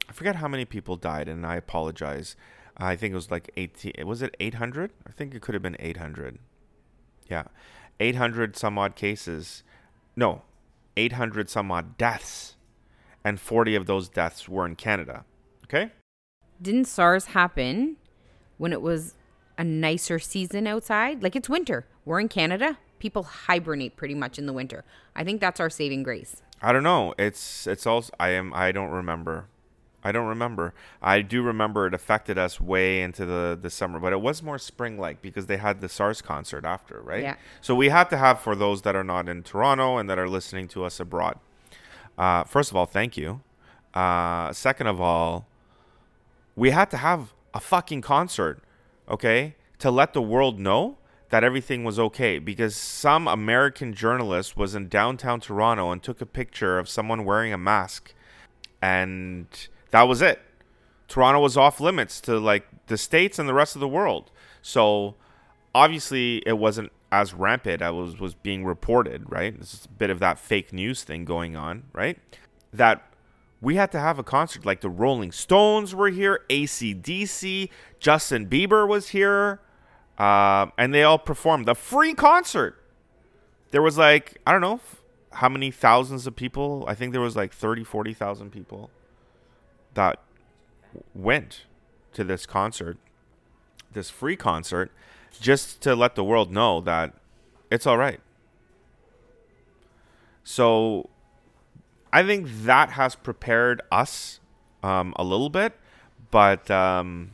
I 0.10 0.14
forget 0.14 0.38
how 0.38 0.48
many 0.48 0.66
people 0.66 0.96
died 0.96 1.28
and 1.28 1.46
I 1.46 1.56
apologize. 1.56 2.36
I 2.78 2.96
think 2.96 3.12
it 3.12 3.16
was 3.16 3.32
like 3.32 3.52
18 3.58 3.94
was 4.06 4.22
it 4.22 4.36
800? 4.40 4.92
I 5.08 5.12
think 5.12 5.34
it 5.36 5.42
could 5.42 5.54
have 5.54 5.62
been 5.62 5.78
800. 5.80 6.40
Yeah. 7.30 7.44
800 8.00 8.58
some 8.58 8.78
odd 8.78 8.96
cases. 8.96 9.64
No, 10.16 10.42
800 10.98 11.50
some 11.50 11.72
odd 11.72 11.98
deaths. 11.98 12.56
And 13.24 13.40
40 13.40 13.76
of 13.76 13.86
those 13.86 14.10
deaths 14.10 14.50
were 14.50 14.66
in 14.66 14.76
Canada. 14.76 15.26
Okay? 15.66 15.92
didn't 16.62 16.86
SARS 16.86 17.26
happen 17.28 17.98
when 18.58 18.72
it 18.72 18.82
was 18.82 19.16
a 19.62 19.64
nicer 19.64 20.18
season 20.18 20.66
outside? 20.66 21.22
Like 21.22 21.36
it's 21.36 21.48
winter. 21.48 21.86
We're 22.04 22.20
in 22.20 22.30
Canada. 22.30 22.80
People 22.98 23.24
hibernate 23.24 23.96
pretty 23.96 24.16
much 24.16 24.40
in 24.40 24.48
the 24.48 24.54
winter. 24.54 24.84
I 25.16 25.24
think 25.24 25.40
that's 25.40 25.60
our 25.60 25.70
saving 25.70 26.02
grace. 26.02 26.42
I 26.64 26.72
don't 26.72 26.82
know. 26.82 27.14
It's 27.20 27.68
it's 27.68 27.86
also 27.86 28.12
I 28.20 28.30
am 28.30 28.54
I 28.56 28.72
don't 28.72 28.90
remember. 28.90 29.46
I 30.04 30.12
don't 30.12 30.26
remember. 30.28 30.74
I 31.00 31.22
do 31.22 31.44
remember 31.44 31.86
it 31.86 31.94
affected 31.94 32.40
us 32.40 32.60
way 32.60 33.04
into 33.04 33.24
the 33.24 33.58
the 33.62 33.70
summer, 33.70 34.00
but 34.00 34.14
it 34.14 34.22
was 34.22 34.42
more 34.42 34.58
spring 34.58 34.98
like 34.98 35.22
because 35.22 35.46
they 35.46 35.58
had 35.58 35.80
the 35.80 35.90
SARS 35.90 36.24
concert 36.24 36.66
after, 36.66 37.00
right? 37.00 37.22
Yeah. 37.22 37.36
So 37.62 37.76
we 37.76 37.90
had 37.90 38.10
to 38.10 38.18
have 38.18 38.40
for 38.40 38.56
those 38.56 38.82
that 38.82 38.96
are 38.96 39.04
not 39.04 39.30
in 39.30 39.44
Toronto 39.44 39.98
and 39.98 40.10
that 40.10 40.18
are 40.18 40.28
listening 40.28 40.68
to 40.70 40.86
us 40.86 41.00
abroad. 41.00 41.38
Uh, 42.18 42.46
first 42.46 42.72
of 42.72 42.76
all, 42.76 42.88
thank 42.88 43.16
you. 43.16 43.42
Uh, 43.94 44.52
second 44.54 44.88
of 44.88 45.00
all, 45.00 45.46
we 46.56 46.72
had 46.72 46.90
to 46.90 46.98
have 46.98 47.34
a 47.54 47.60
fucking 47.60 48.02
concert, 48.02 48.64
okay, 49.12 49.56
to 49.80 49.92
let 49.92 50.14
the 50.14 50.22
world 50.22 50.60
know 50.60 50.98
that 51.30 51.44
everything 51.44 51.84
was 51.84 52.00
okay 52.00 52.40
because 52.40 52.76
some 52.76 53.28
American 53.28 53.94
journalist 53.94 54.58
was 54.58 54.76
in 54.76 54.88
downtown 54.88 55.40
Toronto 55.40 55.92
and 55.92 56.02
took 56.02 56.22
a 56.22 56.26
picture 56.26 56.80
of 56.80 56.90
someone 56.90 57.26
wearing 57.26 57.54
a 57.54 57.58
mask 57.58 58.14
and 58.82 59.48
that 59.92 60.04
was 60.04 60.22
it. 60.22 60.42
Toronto 61.08 61.40
was 61.40 61.58
off 61.58 61.80
limits 61.80 62.20
to 62.22 62.40
like 62.40 62.66
the 62.88 62.98
states 62.98 63.38
and 63.38 63.48
the 63.48 63.54
rest 63.54 63.76
of 63.76 63.80
the 63.80 63.88
world. 63.88 64.32
So 64.62 65.16
obviously 65.76 66.44
it 66.46 66.58
wasn't 66.58 66.92
as 67.12 67.34
rampant 67.34 67.82
as 67.82 67.94
was 67.94 68.20
was 68.20 68.34
being 68.34 68.66
reported, 68.66 69.24
right? 69.30 69.58
This 69.58 69.74
is 69.74 69.86
a 69.86 69.90
bit 69.90 70.10
of 70.10 70.20
that 70.20 70.40
fake 70.40 70.74
news 70.74 71.04
thing 71.04 71.26
going 71.26 71.56
on, 71.56 71.84
right? 71.94 72.18
That 72.74 73.11
we 73.62 73.76
had 73.76 73.92
to 73.92 74.00
have 74.00 74.18
a 74.18 74.24
concert 74.24 74.66
like 74.66 74.82
the 74.82 74.90
Rolling 74.90 75.32
Stones 75.32 75.94
were 75.94 76.10
here, 76.10 76.42
ACDC, 76.50 77.70
Justin 78.00 78.48
Bieber 78.48 78.88
was 78.88 79.10
here, 79.10 79.62
um, 80.18 80.72
and 80.78 80.94
they 80.94 81.04
all 81.04 81.20
performed 81.20 81.70
a 81.70 81.76
free 81.76 82.14
concert. 82.16 82.84
There 83.70 83.82
was 83.82 83.98
like, 83.98 84.40
I 84.46 84.52
don't 84.52 84.62
know 84.62 84.82
how 85.34 85.48
many 85.48 85.72
thousands 85.72 86.26
of 86.26 86.36
people. 86.36 86.84
I 86.88 86.96
think 86.96 87.12
there 87.12 87.22
was 87.22 87.36
like 87.36 87.54
30, 87.54 87.84
40,000 87.84 88.52
people 88.52 88.90
that 89.94 90.20
went 91.14 91.66
to 92.14 92.24
this 92.24 92.46
concert, 92.46 92.98
this 93.94 94.10
free 94.10 94.36
concert, 94.36 94.92
just 95.40 95.82
to 95.82 95.96
let 95.96 96.16
the 96.16 96.24
world 96.24 96.52
know 96.52 96.82
that 96.82 97.14
it's 97.70 97.86
all 97.86 97.98
right. 97.98 98.20
So 100.44 101.10
I 102.14 102.24
think 102.24 102.48
that 102.64 102.92
has 102.92 103.16
prepared 103.16 103.82
us 103.92 104.40
um, 104.84 105.14
a 105.16 105.24
little 105.24 105.50
bit, 105.50 105.74
but 106.30 106.70
um, 106.70 107.32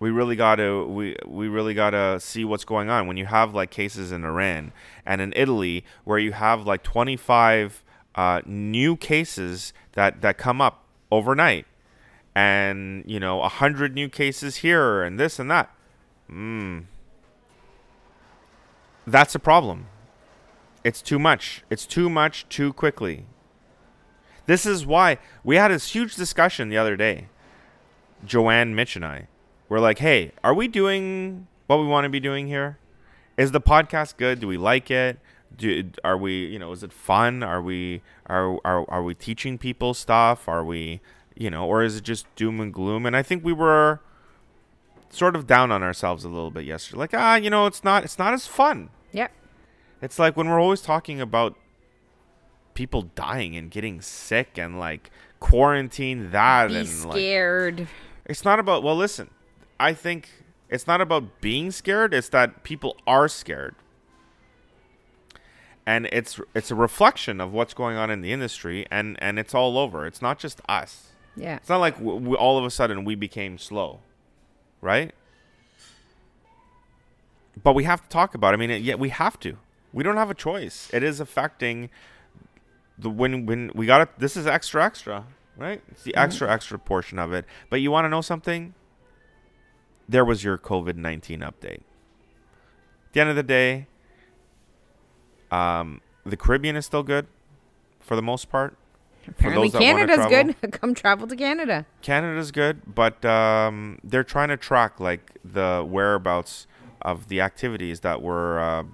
we 0.00 0.10
really 0.10 0.36
got 0.36 0.56
to 0.56 0.86
we 0.86 1.16
we 1.26 1.48
really 1.48 1.74
got 1.74 1.90
to 1.90 2.20
see 2.20 2.44
what's 2.44 2.64
going 2.64 2.88
on 2.88 3.06
when 3.06 3.16
you 3.16 3.26
have 3.26 3.54
like 3.54 3.70
cases 3.70 4.12
in 4.12 4.24
Iran 4.24 4.72
and 5.04 5.20
in 5.20 5.32
Italy 5.34 5.84
where 6.04 6.18
you 6.18 6.32
have 6.32 6.66
like 6.66 6.82
25 6.82 7.84
uh, 8.14 8.40
new 8.46 8.96
cases 8.96 9.72
that 9.92 10.20
that 10.22 10.38
come 10.38 10.60
up 10.60 10.84
overnight 11.10 11.66
and 12.34 13.04
you 13.06 13.18
know 13.18 13.38
a 13.38 13.50
100 13.58 13.94
new 13.94 14.08
cases 14.08 14.56
here 14.56 15.02
and 15.02 15.18
this 15.18 15.38
and 15.38 15.50
that 15.50 15.74
mm. 16.30 16.84
that's 19.06 19.34
a 19.34 19.38
problem 19.38 19.86
it's 20.84 21.02
too 21.02 21.18
much 21.18 21.62
it's 21.70 21.86
too 21.86 22.08
much 22.08 22.48
too 22.48 22.72
quickly 22.72 23.26
this 24.46 24.64
is 24.64 24.86
why 24.86 25.18
we 25.44 25.56
had 25.56 25.70
this 25.70 25.94
huge 25.94 26.14
discussion 26.16 26.68
the 26.68 26.76
other 26.76 26.96
day 26.96 27.28
joanne 28.24 28.74
mitch 28.74 28.96
and 28.96 29.04
i 29.04 29.28
we're 29.68 29.80
like, 29.80 29.98
hey, 29.98 30.32
are 30.42 30.54
we 30.54 30.66
doing 30.66 31.46
what 31.66 31.78
we 31.78 31.86
want 31.86 32.04
to 32.04 32.08
be 32.08 32.20
doing 32.20 32.46
here? 32.46 32.78
Is 33.36 33.52
the 33.52 33.60
podcast 33.60 34.16
good? 34.16 34.40
Do 34.40 34.48
we 34.48 34.56
like 34.56 34.90
it? 34.90 35.18
Do, 35.54 35.90
are 36.02 36.16
we, 36.16 36.46
you 36.46 36.58
know, 36.58 36.72
is 36.72 36.82
it 36.82 36.92
fun? 36.92 37.42
Are 37.42 37.60
we, 37.60 38.02
are, 38.26 38.58
are, 38.64 38.90
are 38.90 39.02
we 39.02 39.14
teaching 39.14 39.58
people 39.58 39.92
stuff? 39.94 40.48
Are 40.48 40.64
we, 40.64 41.00
you 41.36 41.50
know, 41.50 41.66
or 41.66 41.82
is 41.82 41.96
it 41.96 42.04
just 42.04 42.26
doom 42.34 42.60
and 42.60 42.72
gloom? 42.72 43.04
And 43.04 43.16
I 43.16 43.22
think 43.22 43.44
we 43.44 43.52
were 43.52 44.00
sort 45.10 45.36
of 45.36 45.46
down 45.46 45.70
on 45.70 45.82
ourselves 45.82 46.24
a 46.24 46.28
little 46.28 46.50
bit 46.50 46.64
yesterday. 46.64 46.98
Like, 46.98 47.14
ah, 47.14 47.36
you 47.36 47.50
know, 47.50 47.66
it's 47.66 47.84
not, 47.84 48.04
it's 48.04 48.18
not 48.18 48.32
as 48.32 48.46
fun. 48.46 48.90
Yep. 49.12 49.32
It's 50.00 50.18
like 50.18 50.36
when 50.36 50.48
we're 50.48 50.60
always 50.60 50.80
talking 50.80 51.20
about 51.20 51.56
people 52.74 53.02
dying 53.02 53.56
and 53.56 53.70
getting 53.70 54.00
sick 54.00 54.56
and 54.56 54.78
like 54.78 55.10
quarantine 55.40 56.30
that 56.30 56.68
Be 56.68 56.76
and 56.76 56.88
scared. 56.88 57.78
like 57.80 57.88
it's 58.26 58.44
not 58.44 58.60
about 58.60 58.82
well 58.84 58.94
listen 58.96 59.30
I 59.80 59.94
think 59.94 60.28
it's 60.68 60.86
not 60.86 61.00
about 61.00 61.40
being 61.40 61.70
scared, 61.70 62.12
it's 62.12 62.28
that 62.30 62.62
people 62.62 62.96
are 63.06 63.28
scared. 63.28 63.74
And 65.86 66.06
it's 66.12 66.38
it's 66.54 66.70
a 66.70 66.74
reflection 66.74 67.40
of 67.40 67.52
what's 67.52 67.72
going 67.72 67.96
on 67.96 68.10
in 68.10 68.20
the 68.20 68.32
industry 68.32 68.86
and 68.90 69.16
and 69.22 69.38
it's 69.38 69.54
all 69.54 69.78
over. 69.78 70.06
It's 70.06 70.20
not 70.20 70.38
just 70.38 70.60
us. 70.68 71.08
Yeah. 71.34 71.56
It's 71.56 71.68
not 71.68 71.78
like 71.78 71.94
w- 71.96 72.18
w- 72.18 72.36
all 72.36 72.58
of 72.58 72.64
a 72.64 72.70
sudden 72.70 73.04
we 73.04 73.14
became 73.14 73.56
slow. 73.56 74.00
Right? 74.82 75.12
But 77.62 77.72
we 77.74 77.84
have 77.84 78.02
to 78.02 78.08
talk 78.08 78.34
about. 78.34 78.52
It. 78.52 78.54
I 78.54 78.56
mean, 78.58 78.70
it, 78.70 78.82
yeah, 78.82 78.94
we 78.96 79.08
have 79.08 79.40
to. 79.40 79.56
We 79.92 80.02
don't 80.02 80.16
have 80.16 80.30
a 80.30 80.34
choice. 80.34 80.88
It 80.92 81.02
is 81.02 81.20
affecting 81.20 81.90
the 82.98 83.10
when 83.10 83.46
when 83.46 83.70
we 83.74 83.86
got 83.86 84.02
it. 84.02 84.08
This 84.18 84.36
is 84.36 84.46
extra 84.46 84.84
extra, 84.84 85.24
right? 85.56 85.82
It's 85.90 86.02
the 86.02 86.14
extra 86.16 86.50
extra 86.50 86.78
portion 86.78 87.18
of 87.18 87.32
it. 87.32 87.44
But 87.70 87.80
you 87.80 87.90
want 87.90 88.04
to 88.04 88.08
know 88.08 88.20
something? 88.20 88.74
there 90.08 90.24
was 90.24 90.42
your 90.42 90.56
COVID 90.56 90.96
19 90.96 91.40
update. 91.40 91.82
At 91.82 93.12
the 93.12 93.20
end 93.20 93.30
of 93.30 93.36
the 93.36 93.42
day, 93.42 93.86
um, 95.50 96.00
the 96.24 96.36
Caribbean 96.36 96.76
is 96.76 96.86
still 96.86 97.02
good 97.02 97.26
for 98.00 98.16
the 98.16 98.22
most 98.22 98.48
part. 98.48 98.76
Apparently, 99.26 99.70
Canada's 99.70 100.26
good. 100.26 100.72
Come 100.72 100.94
travel 100.94 101.26
to 101.26 101.36
Canada. 101.36 101.84
Canada's 102.00 102.50
good, 102.50 102.94
but 102.94 103.22
um, 103.26 103.98
they're 104.02 104.24
trying 104.24 104.48
to 104.48 104.56
track 104.56 104.98
like 105.00 105.36
the 105.44 105.86
whereabouts 105.86 106.66
of 107.02 107.28
the 107.28 107.40
activities 107.42 108.00
that 108.00 108.22
were 108.22 108.58
uh, 108.58 108.84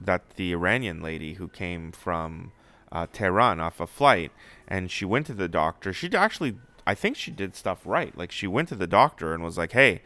that 0.00 0.36
the 0.36 0.52
Iranian 0.52 1.02
lady 1.02 1.34
who 1.34 1.48
came 1.48 1.92
from 1.92 2.52
uh, 2.92 3.06
Tehran 3.12 3.60
off 3.60 3.80
a 3.80 3.86
flight, 3.86 4.30
and 4.68 4.90
she 4.90 5.04
went 5.04 5.26
to 5.26 5.34
the 5.34 5.48
doctor. 5.48 5.92
She 5.92 6.12
actually, 6.14 6.56
I 6.86 6.94
think 6.94 7.16
she 7.16 7.30
did 7.30 7.56
stuff 7.56 7.80
right. 7.84 8.16
Like 8.16 8.30
she 8.32 8.46
went 8.46 8.68
to 8.70 8.74
the 8.76 8.86
doctor 8.86 9.34
and 9.34 9.42
was 9.42 9.58
like, 9.58 9.72
"Hey, 9.72 10.02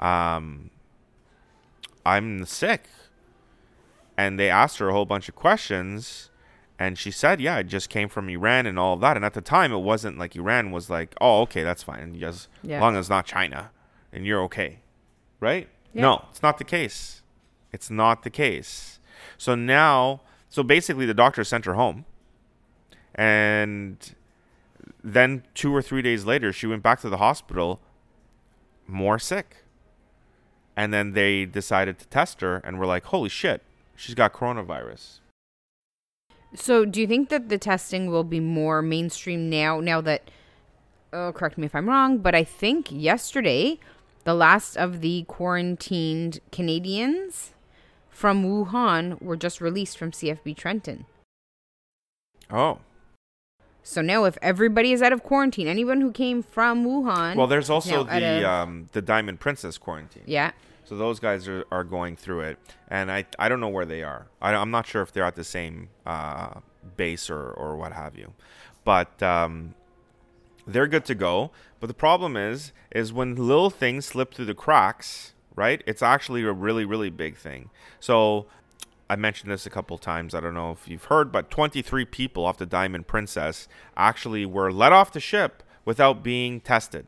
um, 0.00 0.70
I'm 2.04 2.44
sick," 2.46 2.84
and 4.16 4.38
they 4.38 4.50
asked 4.50 4.78
her 4.78 4.88
a 4.88 4.92
whole 4.92 5.06
bunch 5.06 5.28
of 5.28 5.34
questions. 5.34 6.28
And 6.78 6.98
she 6.98 7.12
said, 7.12 7.40
"Yeah, 7.40 7.56
I 7.56 7.62
just 7.62 7.88
came 7.90 8.08
from 8.08 8.28
Iran 8.28 8.66
and 8.66 8.78
all 8.78 8.94
of 8.94 9.00
that." 9.02 9.16
And 9.16 9.24
at 9.24 9.34
the 9.34 9.40
time, 9.40 9.72
it 9.72 9.78
wasn't 9.78 10.18
like 10.18 10.34
Iran 10.34 10.72
was 10.72 10.90
like, 10.90 11.14
"Oh, 11.20 11.42
okay, 11.42 11.62
that's 11.62 11.82
fine, 11.84 12.20
as 12.24 12.48
Yeah. 12.62 12.80
long 12.80 12.96
as 12.96 13.04
it's 13.04 13.10
not 13.10 13.24
China, 13.26 13.70
and 14.12 14.26
you're 14.26 14.42
okay." 14.44 14.78
right? 15.40 15.68
Yeah. 15.92 16.02
No, 16.02 16.24
it's 16.30 16.40
not 16.40 16.58
the 16.58 16.64
case. 16.64 17.20
It's 17.72 17.90
not 17.90 18.22
the 18.22 18.30
case. 18.30 19.00
So 19.42 19.56
now, 19.56 20.20
so 20.48 20.62
basically, 20.62 21.04
the 21.04 21.14
doctor 21.14 21.42
sent 21.42 21.64
her 21.64 21.74
home, 21.74 22.04
and 23.12 23.98
then 25.02 25.42
two 25.52 25.74
or 25.74 25.82
three 25.82 26.00
days 26.00 26.24
later, 26.24 26.52
she 26.52 26.68
went 26.68 26.84
back 26.84 27.00
to 27.00 27.08
the 27.08 27.16
hospital, 27.16 27.80
more 28.86 29.18
sick. 29.18 29.64
And 30.76 30.94
then 30.94 31.14
they 31.14 31.44
decided 31.44 31.98
to 31.98 32.06
test 32.06 32.40
her, 32.40 32.58
and 32.58 32.78
were 32.78 32.86
like, 32.86 33.06
"Holy 33.06 33.28
shit, 33.28 33.62
she's 33.96 34.14
got 34.14 34.32
coronavirus." 34.32 35.18
So, 36.54 36.84
do 36.84 37.00
you 37.00 37.08
think 37.08 37.28
that 37.30 37.48
the 37.48 37.58
testing 37.58 38.12
will 38.12 38.22
be 38.22 38.38
more 38.38 38.80
mainstream 38.80 39.50
now? 39.50 39.80
Now 39.80 40.00
that, 40.02 40.30
oh, 41.12 41.32
correct 41.32 41.58
me 41.58 41.66
if 41.66 41.74
I'm 41.74 41.88
wrong, 41.88 42.18
but 42.18 42.36
I 42.36 42.44
think 42.44 42.92
yesterday, 42.92 43.80
the 44.22 44.34
last 44.34 44.76
of 44.76 45.00
the 45.00 45.24
quarantined 45.24 46.38
Canadians 46.52 47.51
from 48.12 48.44
Wuhan 48.44 49.20
were 49.20 49.36
just 49.36 49.60
released 49.60 49.98
from 49.98 50.12
CFB 50.12 50.56
Trenton. 50.56 51.06
Oh, 52.50 52.78
So 53.82 54.00
now, 54.00 54.24
if 54.24 54.38
everybody 54.42 54.92
is 54.92 55.02
out 55.02 55.12
of 55.12 55.22
quarantine, 55.24 55.66
anyone 55.66 56.00
who 56.00 56.12
came 56.12 56.42
from 56.42 56.84
Wuhan, 56.84 57.34
well, 57.34 57.48
there's 57.48 57.68
also 57.70 58.04
the 58.04 58.38
of- 58.38 58.44
um, 58.44 58.88
the 58.92 59.02
Diamond 59.02 59.40
Princess 59.40 59.76
quarantine. 59.78 60.22
yeah, 60.26 60.52
So 60.84 60.96
those 60.96 61.18
guys 61.18 61.48
are, 61.48 61.64
are 61.72 61.82
going 61.82 62.14
through 62.16 62.40
it, 62.42 62.58
and 62.88 63.10
I 63.10 63.24
I 63.38 63.48
don't 63.48 63.58
know 63.60 63.68
where 63.70 63.86
they 63.86 64.02
are. 64.04 64.26
I, 64.40 64.54
I'm 64.54 64.70
not 64.70 64.86
sure 64.86 65.02
if 65.02 65.10
they're 65.12 65.24
at 65.24 65.34
the 65.34 65.44
same 65.44 65.88
uh, 66.06 66.60
base 66.96 67.28
or 67.30 67.50
or 67.50 67.76
what 67.76 67.92
have 67.92 68.16
you, 68.16 68.34
but 68.84 69.20
um, 69.22 69.74
they're 70.66 70.86
good 70.86 71.04
to 71.06 71.14
go. 71.14 71.50
But 71.80 71.86
the 71.88 71.94
problem 71.94 72.36
is 72.36 72.72
is 72.92 73.12
when 73.12 73.34
little 73.34 73.70
things 73.70 74.06
slip 74.06 74.34
through 74.34 74.44
the 74.46 74.54
cracks, 74.54 75.32
right? 75.56 75.82
It's 75.86 76.02
actually 76.02 76.42
a 76.42 76.52
really 76.52 76.84
really 76.84 77.10
big 77.10 77.36
thing. 77.36 77.70
So. 78.00 78.46
I 79.10 79.16
mentioned 79.16 79.52
this 79.52 79.66
a 79.66 79.70
couple 79.70 79.98
times. 79.98 80.34
I 80.34 80.40
don't 80.40 80.54
know 80.54 80.70
if 80.70 80.88
you've 80.88 81.04
heard, 81.04 81.30
but 81.30 81.50
23 81.50 82.06
people 82.06 82.46
off 82.46 82.56
the 82.56 82.64
Diamond 82.64 83.08
Princess 83.08 83.68
actually 83.94 84.46
were 84.46 84.72
let 84.72 84.90
off 84.90 85.12
the 85.12 85.20
ship 85.20 85.62
without 85.84 86.22
being 86.22 86.60
tested. 86.60 87.06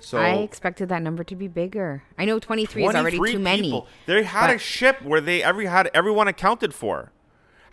So 0.00 0.18
I 0.18 0.34
expected 0.34 0.88
that 0.90 1.02
number 1.02 1.24
to 1.24 1.34
be 1.34 1.48
bigger. 1.48 2.02
I 2.16 2.24
know 2.24 2.38
23 2.38 2.86
is 2.86 2.94
already 2.94 3.16
23 3.16 3.32
too 3.32 3.38
many. 3.38 3.62
people. 3.62 3.86
They 4.06 4.22
had 4.22 4.50
a 4.50 4.58
ship 4.58 5.02
where 5.02 5.20
they 5.20 5.42
every 5.42 5.66
had 5.66 5.90
everyone 5.92 6.28
accounted 6.28 6.72
for. 6.72 7.10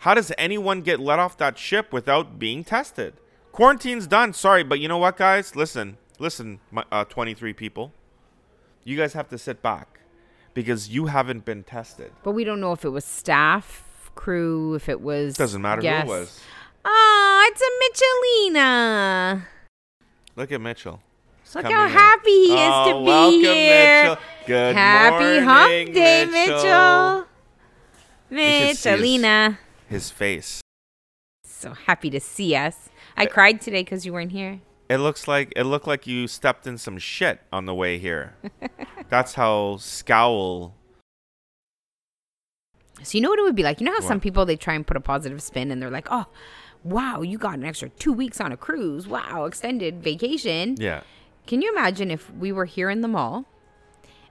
How 0.00 0.14
does 0.14 0.32
anyone 0.36 0.82
get 0.82 1.00
let 1.00 1.18
off 1.18 1.36
that 1.38 1.58
ship 1.58 1.92
without 1.92 2.38
being 2.38 2.64
tested? 2.64 3.14
Quarantine's 3.52 4.06
done. 4.06 4.32
Sorry, 4.32 4.62
but 4.62 4.80
you 4.80 4.88
know 4.88 4.98
what, 4.98 5.16
guys? 5.16 5.56
Listen, 5.56 5.96
listen, 6.18 6.60
my, 6.70 6.84
uh, 6.92 7.04
23 7.04 7.52
people. 7.52 7.92
You 8.86 8.96
guys 8.96 9.14
have 9.14 9.28
to 9.30 9.38
sit 9.38 9.62
back 9.62 9.98
because 10.54 10.88
you 10.88 11.06
haven't 11.06 11.44
been 11.44 11.64
tested. 11.64 12.12
But 12.22 12.32
we 12.32 12.44
don't 12.44 12.60
know 12.60 12.70
if 12.70 12.84
it 12.84 12.90
was 12.90 13.04
staff, 13.04 14.12
crew, 14.14 14.74
if 14.74 14.88
it 14.88 15.00
was. 15.00 15.36
Doesn't 15.36 15.60
matter 15.60 15.82
guests. 15.82 16.08
who 16.08 16.14
it 16.14 16.20
was. 16.20 16.40
Oh, 16.84 17.50
it's 17.50 17.60
a 17.60 18.54
Michelina. 18.54 19.42
Look 20.36 20.52
at 20.52 20.60
Mitchell. 20.60 21.00
Look 21.52 21.64
coming 21.64 21.76
how 21.76 21.86
in. 21.86 21.90
happy 21.90 22.30
he 22.30 22.52
is 22.52 22.70
oh, 22.72 22.92
to 22.92 22.98
be 22.98 23.04
welcome, 23.04 23.40
here. 23.40 24.02
Mitchell. 24.04 24.22
Good 24.46 24.76
Happy 24.76 25.24
morning, 25.24 25.42
hump 25.42 25.92
day, 25.92 26.26
Mitchell. 26.26 27.26
should 28.30 28.38
see 28.38 28.66
his- 28.68 28.78
Michelina. 28.78 29.58
His 29.88 30.10
face. 30.10 30.60
So 31.42 31.72
happy 31.72 32.10
to 32.10 32.20
see 32.20 32.54
us. 32.54 32.88
I 33.16 33.24
uh, 33.24 33.30
cried 33.30 33.60
today 33.60 33.82
because 33.82 34.06
you 34.06 34.12
weren't 34.12 34.30
here. 34.30 34.60
It 34.88 34.98
looks 34.98 35.26
like 35.26 35.52
it 35.56 35.64
looked 35.64 35.86
like 35.86 36.06
you 36.06 36.28
stepped 36.28 36.66
in 36.66 36.78
some 36.78 36.98
shit 36.98 37.40
on 37.52 37.66
the 37.66 37.74
way 37.74 37.98
here. 37.98 38.34
That's 39.08 39.34
how 39.34 39.78
scowl. 39.78 40.74
So 43.02 43.18
you 43.18 43.22
know 43.22 43.30
what 43.30 43.38
it 43.38 43.42
would 43.42 43.56
be 43.56 43.62
like? 43.62 43.80
You 43.80 43.86
know 43.86 43.92
how 43.92 44.00
some 44.00 44.20
people 44.20 44.46
they 44.46 44.56
try 44.56 44.74
and 44.74 44.86
put 44.86 44.96
a 44.96 45.00
positive 45.00 45.42
spin 45.42 45.70
and 45.70 45.82
they're 45.82 45.90
like, 45.90 46.08
"Oh, 46.10 46.26
wow, 46.84 47.22
you 47.22 47.36
got 47.36 47.54
an 47.54 47.64
extra 47.64 47.88
2 47.88 48.12
weeks 48.12 48.40
on 48.40 48.52
a 48.52 48.56
cruise. 48.56 49.06
Wow, 49.08 49.44
extended 49.44 50.02
vacation." 50.02 50.76
Yeah. 50.78 51.02
Can 51.46 51.62
you 51.62 51.70
imagine 51.72 52.10
if 52.10 52.32
we 52.34 52.52
were 52.52 52.64
here 52.64 52.88
in 52.90 53.00
the 53.00 53.08
mall? 53.08 53.44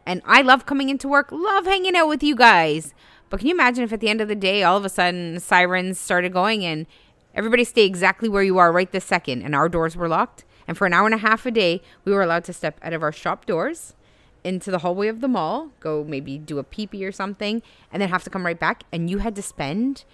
And 0.06 0.22
I 0.26 0.42
love 0.42 0.66
coming 0.66 0.90
into 0.90 1.08
work, 1.08 1.32
love 1.32 1.66
hanging 1.66 1.96
out 1.96 2.08
with 2.08 2.24
you 2.24 2.36
guys. 2.36 2.94
But 3.30 3.40
can 3.40 3.48
you 3.48 3.54
imagine 3.54 3.84
if 3.84 3.92
at 3.92 4.00
the 4.00 4.10
end 4.10 4.22
of 4.22 4.28
the 4.28 4.36
day, 4.36 4.64
all 4.64 4.78
of 4.78 4.86
a 4.86 4.90
sudden 4.90 5.40
sirens 5.40 6.00
started 6.00 6.32
going 6.32 6.64
and 6.64 6.86
everybody 7.34 7.64
stay 7.64 7.86
exactly 7.86 8.30
where 8.30 8.44
you 8.44 8.58
are 8.58 8.72
right 8.72 8.92
this 8.92 9.04
second 9.04 9.42
and 9.42 9.56
our 9.56 9.68
doors 9.68 9.98
were 9.98 10.08
locked? 10.08 10.45
And 10.68 10.78
for 10.78 10.86
an 10.88 10.94
hour 10.94 11.06
and 11.06 11.14
a 11.16 11.20
half 11.20 11.46
a 11.46 11.52
day, 11.52 11.82
we 12.04 12.12
were 12.12 12.22
allowed 12.24 12.44
to 12.46 12.54
step 12.54 12.80
out 12.82 12.94
of 12.94 13.04
our 13.04 13.12
shop 13.12 13.46
doors 13.46 13.96
into 14.44 14.70
the 14.72 14.80
hallway 14.80 15.08
of 15.08 15.22
the 15.22 15.28
mall, 15.28 15.72
go 15.80 16.04
maybe 16.04 16.38
do 16.38 16.60
a 16.60 16.64
pee 16.64 16.86
pee 16.88 17.06
or 17.06 17.12
something, 17.12 17.62
and 17.92 18.02
then 18.02 18.10
have 18.10 18.24
to 18.24 18.30
come 18.30 18.46
right 18.46 18.60
back. 18.60 18.84
And 18.92 19.10
you 19.10 19.20
had 19.20 19.36
to 19.36 19.42
spend 19.42 20.06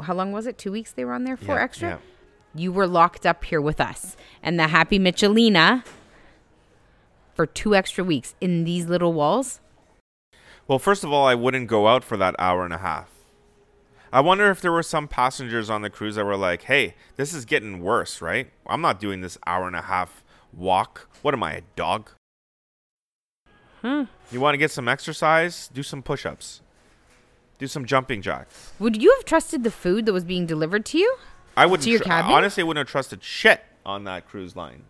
how 0.00 0.14
long 0.14 0.32
was 0.32 0.46
it? 0.46 0.56
Two 0.56 0.72
weeks 0.72 0.92
they 0.92 1.04
were 1.04 1.12
on 1.12 1.24
there 1.24 1.36
for 1.36 1.54
Yeah, 1.56 1.62
extra? 1.62 1.88
yeah. 1.88 1.98
You 2.54 2.72
were 2.72 2.86
locked 2.86 3.26
up 3.26 3.44
here 3.44 3.60
with 3.60 3.80
us 3.80 4.16
and 4.42 4.58
the 4.58 4.68
happy 4.68 4.98
Michelina 4.98 5.84
for 7.34 7.46
two 7.46 7.74
extra 7.74 8.04
weeks 8.04 8.34
in 8.40 8.64
these 8.64 8.86
little 8.86 9.12
walls. 9.12 9.60
Well, 10.68 10.78
first 10.78 11.02
of 11.02 11.12
all, 11.12 11.26
I 11.26 11.34
wouldn't 11.34 11.66
go 11.66 11.88
out 11.88 12.04
for 12.04 12.16
that 12.16 12.34
hour 12.38 12.64
and 12.64 12.72
a 12.72 12.78
half. 12.78 13.08
I 14.12 14.20
wonder 14.20 14.50
if 14.50 14.60
there 14.60 14.72
were 14.72 14.82
some 14.82 15.08
passengers 15.08 15.70
on 15.70 15.80
the 15.80 15.88
cruise 15.88 16.16
that 16.16 16.26
were 16.26 16.36
like, 16.36 16.62
"Hey, 16.62 16.94
this 17.16 17.32
is 17.32 17.46
getting 17.46 17.80
worse, 17.80 18.20
right? 18.20 18.50
I'm 18.66 18.82
not 18.82 19.00
doing 19.00 19.22
this 19.22 19.38
hour 19.46 19.66
and 19.66 19.74
a 19.74 19.82
half 19.82 20.22
walk. 20.52 21.08
What 21.22 21.32
am 21.32 21.42
I, 21.42 21.52
a 21.54 21.60
dog?" 21.76 22.10
Hmm. 23.80 24.02
You 24.30 24.40
want 24.40 24.52
to 24.52 24.58
get 24.58 24.70
some 24.70 24.86
exercise? 24.86 25.68
Do 25.72 25.82
some 25.82 26.02
push-ups. 26.02 26.60
Do 27.58 27.66
some 27.66 27.86
jumping 27.86 28.20
jacks. 28.20 28.72
Would 28.78 29.02
you 29.02 29.14
have 29.16 29.24
trusted 29.24 29.64
the 29.64 29.70
food 29.70 30.04
that 30.06 30.12
was 30.12 30.24
being 30.24 30.44
delivered 30.46 30.84
to 30.86 30.98
you? 30.98 31.16
I 31.56 31.64
wouldn't. 31.64 31.84
To 31.84 31.90
your 31.90 32.00
tr- 32.00 32.04
cabin? 32.04 32.32
honestly, 32.32 32.62
I 32.62 32.64
wouldn't 32.64 32.86
have 32.86 32.92
trusted 32.92 33.24
shit 33.24 33.64
on 33.86 34.04
that 34.04 34.28
cruise 34.28 34.54
line. 34.54 34.84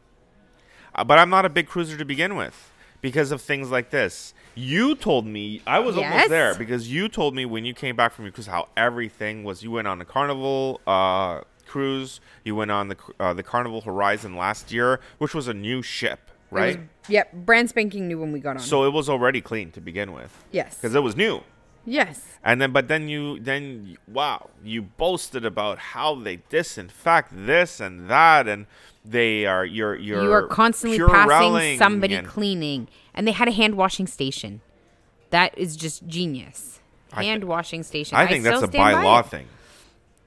Uh, 0.95 1.05
but 1.05 1.19
I'm 1.19 1.31
not 1.31 1.45
a 1.45 1.49
big 1.49 1.69
cruiser 1.69 1.97
to 1.97 2.05
begin 2.05 2.35
with 2.35 2.72
because 3.03 3.31
of 3.33 3.43
things 3.43 3.71
like 3.71 3.91
this. 3.91 4.33
You 4.55 4.95
told 4.95 5.27
me 5.27 5.61
I 5.67 5.79
was 5.81 5.97
Yes. 5.97 6.11
almost 6.13 6.31
there 6.31 6.55
because 6.55 6.91
you 6.91 7.09
told 7.09 7.35
me 7.35 7.45
when 7.45 7.65
you 7.67 7.75
came 7.75 7.97
back 7.97 8.13
from 8.15 8.25
your 8.25 8.33
cruise 8.33 8.47
how 8.47 8.69
everything 8.77 9.45
was. 9.45 9.63
You 9.63 9.71
went 9.73 9.87
on 9.89 9.99
the 9.99 10.05
Carnival 10.07 10.81
uh, 10.87 11.41
cruise. 11.67 12.21
You 12.45 12.55
went 12.57 12.71
on 12.71 12.89
the 12.89 12.97
uh, 13.21 13.35
the 13.35 13.43
Carnival 13.43 13.83
Horizon 13.83 14.37
last 14.37 14.73
year, 14.73 15.01
which 15.19 15.35
was 15.35 15.49
a 15.49 15.55
new 15.55 15.83
ship, 15.83 16.21
It 16.51 16.55
was- 16.55 16.61
right? 16.77 16.81
yep, 17.09 17.33
brand 17.33 17.69
spanking 17.71 18.09
new 18.09 18.19
when 18.19 18.33
we 18.33 18.41
got 18.41 18.57
on. 18.57 18.63
So 18.63 18.85
it 18.85 18.93
was 18.93 19.09
already 19.09 19.41
clean 19.41 19.71
to 19.73 19.81
begin 19.81 20.13
with 20.13 20.33
yes. 20.53 20.77
because 20.77 20.95
it 20.95 21.03
was 21.03 21.17
new. 21.17 21.43
Yes. 21.85 22.39
And 22.45 22.63
then, 22.63 22.71
but 22.71 22.87
then 22.87 23.09
you, 23.09 23.41
then 23.41 23.97
wow, 24.07 24.51
you 24.63 24.83
boasted 24.83 25.45
about 25.45 25.79
how 25.79 26.15
they 26.15 26.37
disinfect 26.49 27.31
this 27.33 27.81
and 27.81 28.09
that, 28.09 28.47
and 28.47 28.67
they 29.05 29.47
are 29.47 29.65
you're 29.65 29.97
you're 29.97 30.23
you 30.23 30.33
are 30.33 30.47
constantly 30.47 30.99
passing 30.99 31.79
somebody 31.79 32.15
and- 32.15 32.27
cleaning, 32.27 32.89
and 33.15 33.27
they 33.27 33.33
had 33.33 33.49
a 33.49 33.53
hand 33.53 33.77
washing 33.77 34.07
station. 34.07 34.61
That 35.31 35.57
is 35.57 35.77
just 35.77 36.07
genius. 36.07 36.81
I 37.13 37.25
Hand 37.25 37.45
washing 37.45 37.83
station. 37.83 38.17
I 38.17 38.27
think 38.27 38.43
that's 38.43 38.63
a 38.63 38.69
by 38.69 38.93
law 38.95 39.21
it. 39.21 39.27
thing. 39.27 39.47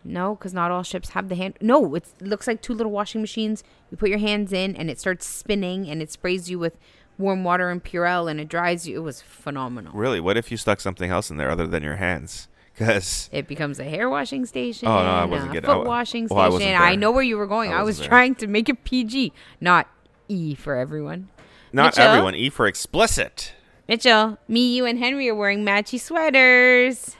No, 0.03 0.36
because 0.36 0.53
not 0.53 0.70
all 0.70 0.84
ships 0.84 1.10
have 1.10 1.29
the 1.29 1.36
hand. 1.36 1.58
No, 1.62 1.96
it's, 1.96 2.13
it 2.22 2.27
looks 2.27 2.46
like 2.46 2.62
two 2.62 2.74
little 2.75 2.91
washing 2.91 3.22
machines. 3.22 3.63
You 3.89 3.98
put 3.98 4.10
your 4.10 4.20
hands 4.20 4.53
in, 4.53 4.75
and 4.75 4.89
it 4.89 5.00
starts 5.00 5.25
spinning, 5.25 5.89
and 5.89 6.00
it 6.00 6.12
sprays 6.12 6.48
you 6.48 6.60
with 6.60 6.77
warm 7.17 7.44
water 7.44 7.72
and 7.72 7.84
Purell, 7.84 8.29
and 8.29 8.39
it 8.39 8.48
dries 8.48 8.88
you. 8.88 8.98
It 8.98 9.03
was 9.03 9.22
phenomenal. 9.22 9.94
Really, 9.94 10.20
what 10.20 10.38
if 10.38 10.51
you 10.51 10.58
stuck 10.58 10.79
something 10.79 11.10
else 11.10 11.32
in 11.32 11.38
there 11.38 11.50
other 11.50 11.65
than 11.65 11.82
your 11.82 11.96
hands? 11.96 12.48
Because 12.77 13.29
It 13.32 13.48
becomes 13.48 13.79
a 13.79 13.86
hair 13.86 14.10
washing 14.10 14.46
station. 14.46 14.88
Oh, 14.89 14.91
no, 15.03 15.10
I 15.10 15.25
wasn't 15.25 15.53
getting- 15.53 15.70
foot 15.70 15.86
I- 15.86 15.88
washing 15.88 16.27
well, 16.29 16.53
I 16.53 16.58
station. 16.58 16.75
I, 16.75 16.89
there. 16.91 17.00
know 17.00 17.12
where 17.12 17.24
you 17.24 17.38
were 17.38 17.48
going. 17.48 17.72
I 17.74 17.79
I, 17.79 17.84
was 17.84 18.00
there. 18.00 18.08
trying 18.10 18.36
to 18.36 18.48
make 18.48 18.67
it 18.67 18.84
PG, 18.84 19.32
not 19.62 19.88
E 20.27 20.55
for 20.55 20.75
everyone. 20.75 21.29
not 21.72 21.96
Mitchell? 21.96 22.03
everyone. 22.12 22.36
E 22.36 22.50
for 22.50 22.67
explicit. 22.67 23.53
Mitchell, 23.88 24.38
me, 24.48 24.75
you, 24.75 24.86
and 24.86 25.00
Henry 25.00 25.29
are 25.29 25.36
wearing 25.36 25.63
matchy 25.63 26.00
sweaters. 26.00 27.15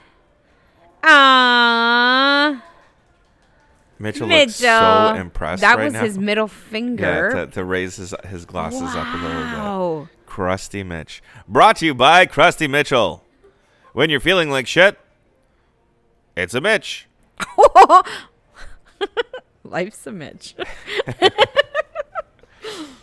Ah, 1.36 2.62
Mitchell, 3.98 4.26
Mitchell. 4.26 4.44
looks 4.46 4.56
so 4.56 5.14
impressed 5.20 5.60
That 5.62 5.76
right 5.78 5.84
was 5.84 5.92
now. 5.94 6.02
his 6.02 6.18
middle 6.18 6.48
yeah, 6.48 6.70
finger. 6.70 7.30
to, 7.32 7.46
to 7.52 7.64
raise 7.64 7.96
his 7.96 8.14
his 8.28 8.44
glasses 8.44 8.82
up 8.82 9.06
a 9.06 9.16
little 9.16 9.42
bit. 9.42 9.58
Wow. 9.58 10.08
Krusty 10.26 10.84
Mitch. 10.84 11.22
Brought 11.48 11.76
to 11.76 11.86
you 11.86 11.94
by 11.94 12.26
Krusty 12.26 12.68
Mitchell. 12.68 13.24
When 13.94 14.10
you're 14.10 14.20
feeling 14.20 14.50
like 14.50 14.66
shit, 14.66 14.98
it's 16.36 16.54
a 16.54 16.60
Mitch. 16.60 17.06
Life's 19.64 20.06
a 20.06 20.12
Mitch. 20.12 20.54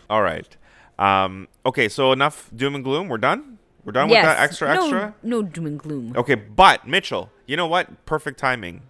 All 0.10 0.22
right. 0.22 0.56
Um, 1.00 1.48
okay, 1.66 1.90
so 1.90 2.12
enough 2.12 2.50
doom 2.56 2.76
and 2.76 2.84
gloom. 2.84 3.10
We're 3.10 3.18
done. 3.18 3.58
We're 3.84 3.92
done 3.92 4.10
yes. 4.10 4.24
with 4.24 4.26
that 4.26 4.42
extra 4.42 4.74
no, 4.74 4.82
extra. 4.82 5.16
No 5.24 5.42
doom 5.42 5.66
and 5.66 5.80
gloom. 5.80 6.14
Okay, 6.16 6.36
but 6.36 6.88
Mitchell, 6.88 7.32
you 7.46 7.58
know 7.58 7.68
what? 7.68 8.06
Perfect 8.06 8.40
timing. 8.40 8.84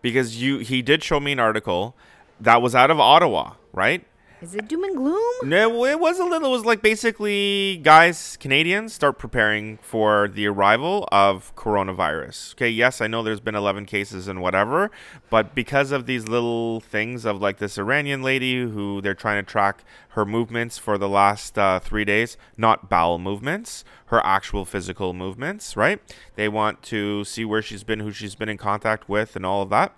Because 0.00 0.40
you 0.40 0.58
he 0.58 0.82
did 0.82 1.02
show 1.02 1.20
me 1.20 1.32
an 1.32 1.40
article 1.40 1.96
that 2.40 2.60
was 2.60 2.74
out 2.74 2.90
of 2.90 3.00
Ottawa, 3.00 3.54
right? 3.72 4.04
Is 4.42 4.56
it 4.56 4.66
doom 4.66 4.82
and 4.82 4.96
gloom? 4.96 5.32
No, 5.44 5.84
it 5.84 6.00
was 6.00 6.18
a 6.18 6.24
little. 6.24 6.48
It 6.48 6.52
was 6.52 6.64
like 6.64 6.82
basically, 6.82 7.80
guys, 7.84 8.36
Canadians 8.40 8.92
start 8.92 9.16
preparing 9.16 9.78
for 9.78 10.26
the 10.26 10.48
arrival 10.48 11.08
of 11.12 11.54
coronavirus. 11.54 12.54
Okay, 12.54 12.68
yes, 12.68 13.00
I 13.00 13.06
know 13.06 13.22
there's 13.22 13.38
been 13.38 13.54
11 13.54 13.86
cases 13.86 14.26
and 14.26 14.40
whatever, 14.42 14.90
but 15.30 15.54
because 15.54 15.92
of 15.92 16.06
these 16.06 16.26
little 16.26 16.80
things 16.80 17.24
of 17.24 17.40
like 17.40 17.58
this 17.58 17.78
Iranian 17.78 18.24
lady 18.24 18.60
who 18.60 19.00
they're 19.00 19.14
trying 19.14 19.44
to 19.44 19.48
track 19.48 19.84
her 20.10 20.26
movements 20.26 20.76
for 20.76 20.98
the 20.98 21.08
last 21.08 21.56
uh, 21.56 21.78
three 21.78 22.04
days, 22.04 22.36
not 22.56 22.90
bowel 22.90 23.20
movements, 23.20 23.84
her 24.06 24.20
actual 24.26 24.64
physical 24.64 25.14
movements, 25.14 25.76
right? 25.76 26.00
They 26.34 26.48
want 26.48 26.82
to 26.84 27.22
see 27.22 27.44
where 27.44 27.62
she's 27.62 27.84
been, 27.84 28.00
who 28.00 28.10
she's 28.10 28.34
been 28.34 28.48
in 28.48 28.58
contact 28.58 29.08
with, 29.08 29.36
and 29.36 29.46
all 29.46 29.62
of 29.62 29.70
that 29.70 29.94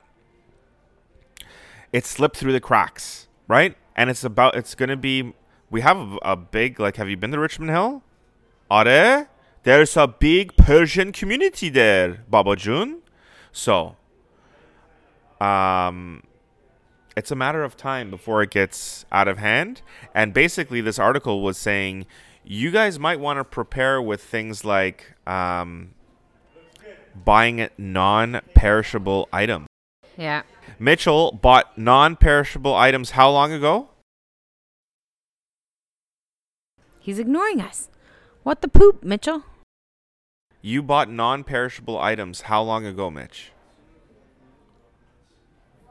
it 1.94 2.04
slipped 2.04 2.36
through 2.36 2.52
the 2.52 2.60
cracks, 2.60 3.28
right? 3.46 3.76
And 3.96 4.10
it's 4.10 4.24
about 4.24 4.56
it's 4.56 4.74
gonna 4.74 4.96
be. 4.96 5.34
We 5.70 5.80
have 5.80 5.96
a, 5.96 6.18
a 6.22 6.36
big 6.36 6.80
like. 6.80 6.96
Have 6.96 7.08
you 7.08 7.16
been 7.16 7.30
to 7.32 7.38
Richmond 7.38 7.70
Hill? 7.70 8.02
Are 8.70 8.84
there? 8.84 9.28
there's 9.64 9.96
a 9.96 10.06
big 10.06 10.56
Persian 10.56 11.10
community 11.10 11.68
there, 11.68 12.22
Baba 12.28 12.54
June. 12.54 13.00
So, 13.50 13.96
um, 15.40 16.22
it's 17.16 17.30
a 17.30 17.34
matter 17.34 17.64
of 17.64 17.76
time 17.76 18.10
before 18.10 18.42
it 18.42 18.50
gets 18.50 19.04
out 19.10 19.26
of 19.26 19.38
hand. 19.38 19.82
And 20.14 20.32
basically, 20.32 20.80
this 20.80 20.98
article 20.98 21.42
was 21.42 21.58
saying 21.58 22.06
you 22.44 22.70
guys 22.70 22.98
might 22.98 23.18
want 23.18 23.38
to 23.38 23.44
prepare 23.44 24.00
with 24.00 24.22
things 24.22 24.64
like 24.64 25.14
um, 25.26 25.94
buying 27.24 27.68
non-perishable 27.78 29.28
items. 29.32 29.66
Yeah. 30.16 30.42
Mitchell 30.78 31.32
bought 31.32 31.76
non-perishable 31.78 32.74
items 32.74 33.10
how 33.10 33.30
long 33.30 33.52
ago? 33.52 33.90
He's 37.00 37.18
ignoring 37.18 37.60
us. 37.60 37.88
What 38.42 38.62
the 38.62 38.68
poop, 38.68 39.02
Mitchell? 39.02 39.44
You 40.62 40.82
bought 40.82 41.10
non-perishable 41.10 41.98
items 41.98 42.42
how 42.42 42.62
long 42.62 42.86
ago, 42.86 43.10
Mitch? 43.10 43.52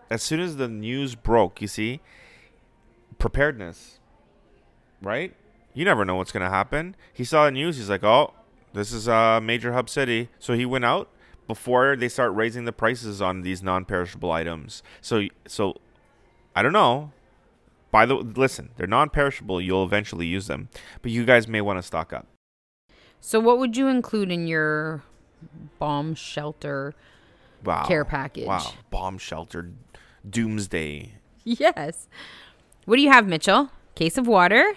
As 0.10 0.22
soon 0.22 0.40
as 0.40 0.58
the 0.58 0.68
news 0.68 1.16
broke, 1.16 1.62
you 1.62 1.68
see, 1.68 2.02
preparedness, 3.18 4.00
right? 5.02 5.34
You 5.74 5.86
never 5.86 6.06
know 6.06 6.16
what's 6.16 6.32
going 6.32 6.44
to 6.44 6.50
happen. 6.50 6.96
He 7.12 7.24
saw 7.24 7.46
the 7.46 7.52
news, 7.52 7.78
he's 7.78 7.90
like, 7.90 8.04
"Oh, 8.04 8.34
this 8.74 8.92
is 8.92 9.08
a 9.08 9.40
major 9.42 9.74
hub 9.74 9.90
city." 9.90 10.30
So 10.38 10.54
he 10.54 10.66
went 10.66 10.86
out 10.86 11.10
before 11.48 11.96
they 11.96 12.10
start 12.10 12.34
raising 12.34 12.66
the 12.66 12.72
prices 12.72 13.22
on 13.22 13.42
these 13.42 13.62
non-perishable 13.62 14.32
items. 14.32 14.84
So 15.02 15.28
so 15.48 15.76
I 16.56 16.62
don't 16.62 16.74
know. 16.74 17.12
By 17.92 18.06
the 18.08 18.16
listen, 18.16 18.70
they're 18.76 18.88
non-perishable. 18.88 19.62
You'll 19.62 19.84
eventually 19.84 20.26
use 20.26 20.48
them, 20.48 20.70
but 21.02 21.12
you 21.12 21.26
guys 21.26 21.48
may 21.48 21.62
want 21.62 21.78
to 21.78 21.84
stock 21.84 22.12
up. 22.12 22.26
So, 23.26 23.40
what 23.40 23.58
would 23.60 23.78
you 23.78 23.88
include 23.88 24.32
in 24.32 24.48
your 24.48 25.04
bomb 25.80 26.16
shelter? 26.16 26.94
Wow. 27.64 27.86
Care 27.86 28.04
package. 28.04 28.48
Wow. 28.48 28.74
Bomb 28.90 29.18
shelter, 29.18 29.70
doomsday. 30.30 31.14
Yes. 31.44 32.10
What 32.86 32.98
do 32.98 33.02
you 33.02 33.12
have, 33.12 33.28
Mitchell? 33.28 33.70
Case 33.96 34.18
of 34.18 34.28
water? 34.28 34.74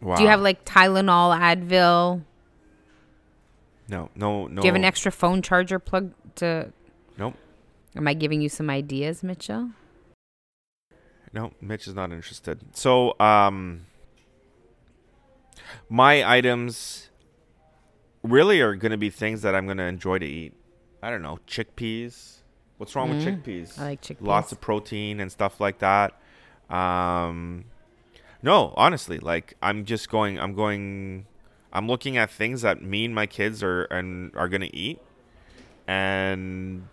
Wow. 0.00 0.16
Do 0.16 0.22
you 0.22 0.28
have 0.28 0.40
like 0.40 0.64
Tylenol, 0.64 1.38
Advil? 1.38 2.22
No, 3.90 4.08
no, 4.14 4.46
no? 4.46 4.62
Do 4.62 4.66
you 4.66 4.72
have 4.72 4.76
an 4.76 4.84
extra 4.84 5.10
phone 5.10 5.42
charger 5.42 5.78
plug 5.78 6.12
to? 6.36 6.72
Nope. 7.18 7.34
Am 7.96 8.06
I 8.06 8.14
giving 8.14 8.40
you 8.40 8.48
some 8.48 8.70
ideas, 8.70 9.22
Mitchell? 9.22 9.70
No, 11.32 11.52
Mitch 11.60 11.86
is 11.88 11.94
not 11.94 12.12
interested. 12.12 12.60
So, 12.72 13.18
um, 13.20 13.86
my 15.88 16.24
items 16.28 17.10
really 18.22 18.60
are 18.60 18.74
going 18.74 18.92
to 18.92 18.98
be 18.98 19.10
things 19.10 19.42
that 19.42 19.54
I'm 19.54 19.66
going 19.66 19.78
to 19.78 19.84
enjoy 19.84 20.18
to 20.18 20.26
eat. 20.26 20.54
I 21.02 21.10
don't 21.10 21.22
know, 21.22 21.38
chickpeas. 21.46 22.36
What's 22.78 22.94
wrong 22.94 23.10
with 23.10 23.24
chickpeas? 23.24 23.74
Mm, 23.74 23.80
I 23.80 23.84
like 23.84 24.02
chickpeas. 24.02 24.26
Lots 24.26 24.52
of 24.52 24.60
protein 24.60 25.20
and 25.20 25.30
stuff 25.30 25.60
like 25.60 25.80
that. 25.80 26.18
Um, 26.68 27.64
no, 28.42 28.72
honestly, 28.76 29.18
like 29.18 29.54
I'm 29.60 29.84
just 29.84 30.08
going. 30.08 30.38
I'm 30.38 30.54
going. 30.54 31.26
I'm 31.72 31.86
looking 31.86 32.16
at 32.16 32.30
things 32.30 32.62
that 32.62 32.82
me 32.82 33.04
and 33.04 33.14
my 33.14 33.26
kids 33.26 33.62
are 33.62 33.84
and 33.84 34.34
are 34.34 34.48
going 34.48 34.62
to 34.62 34.74
eat, 34.76 35.00
and 35.86 36.88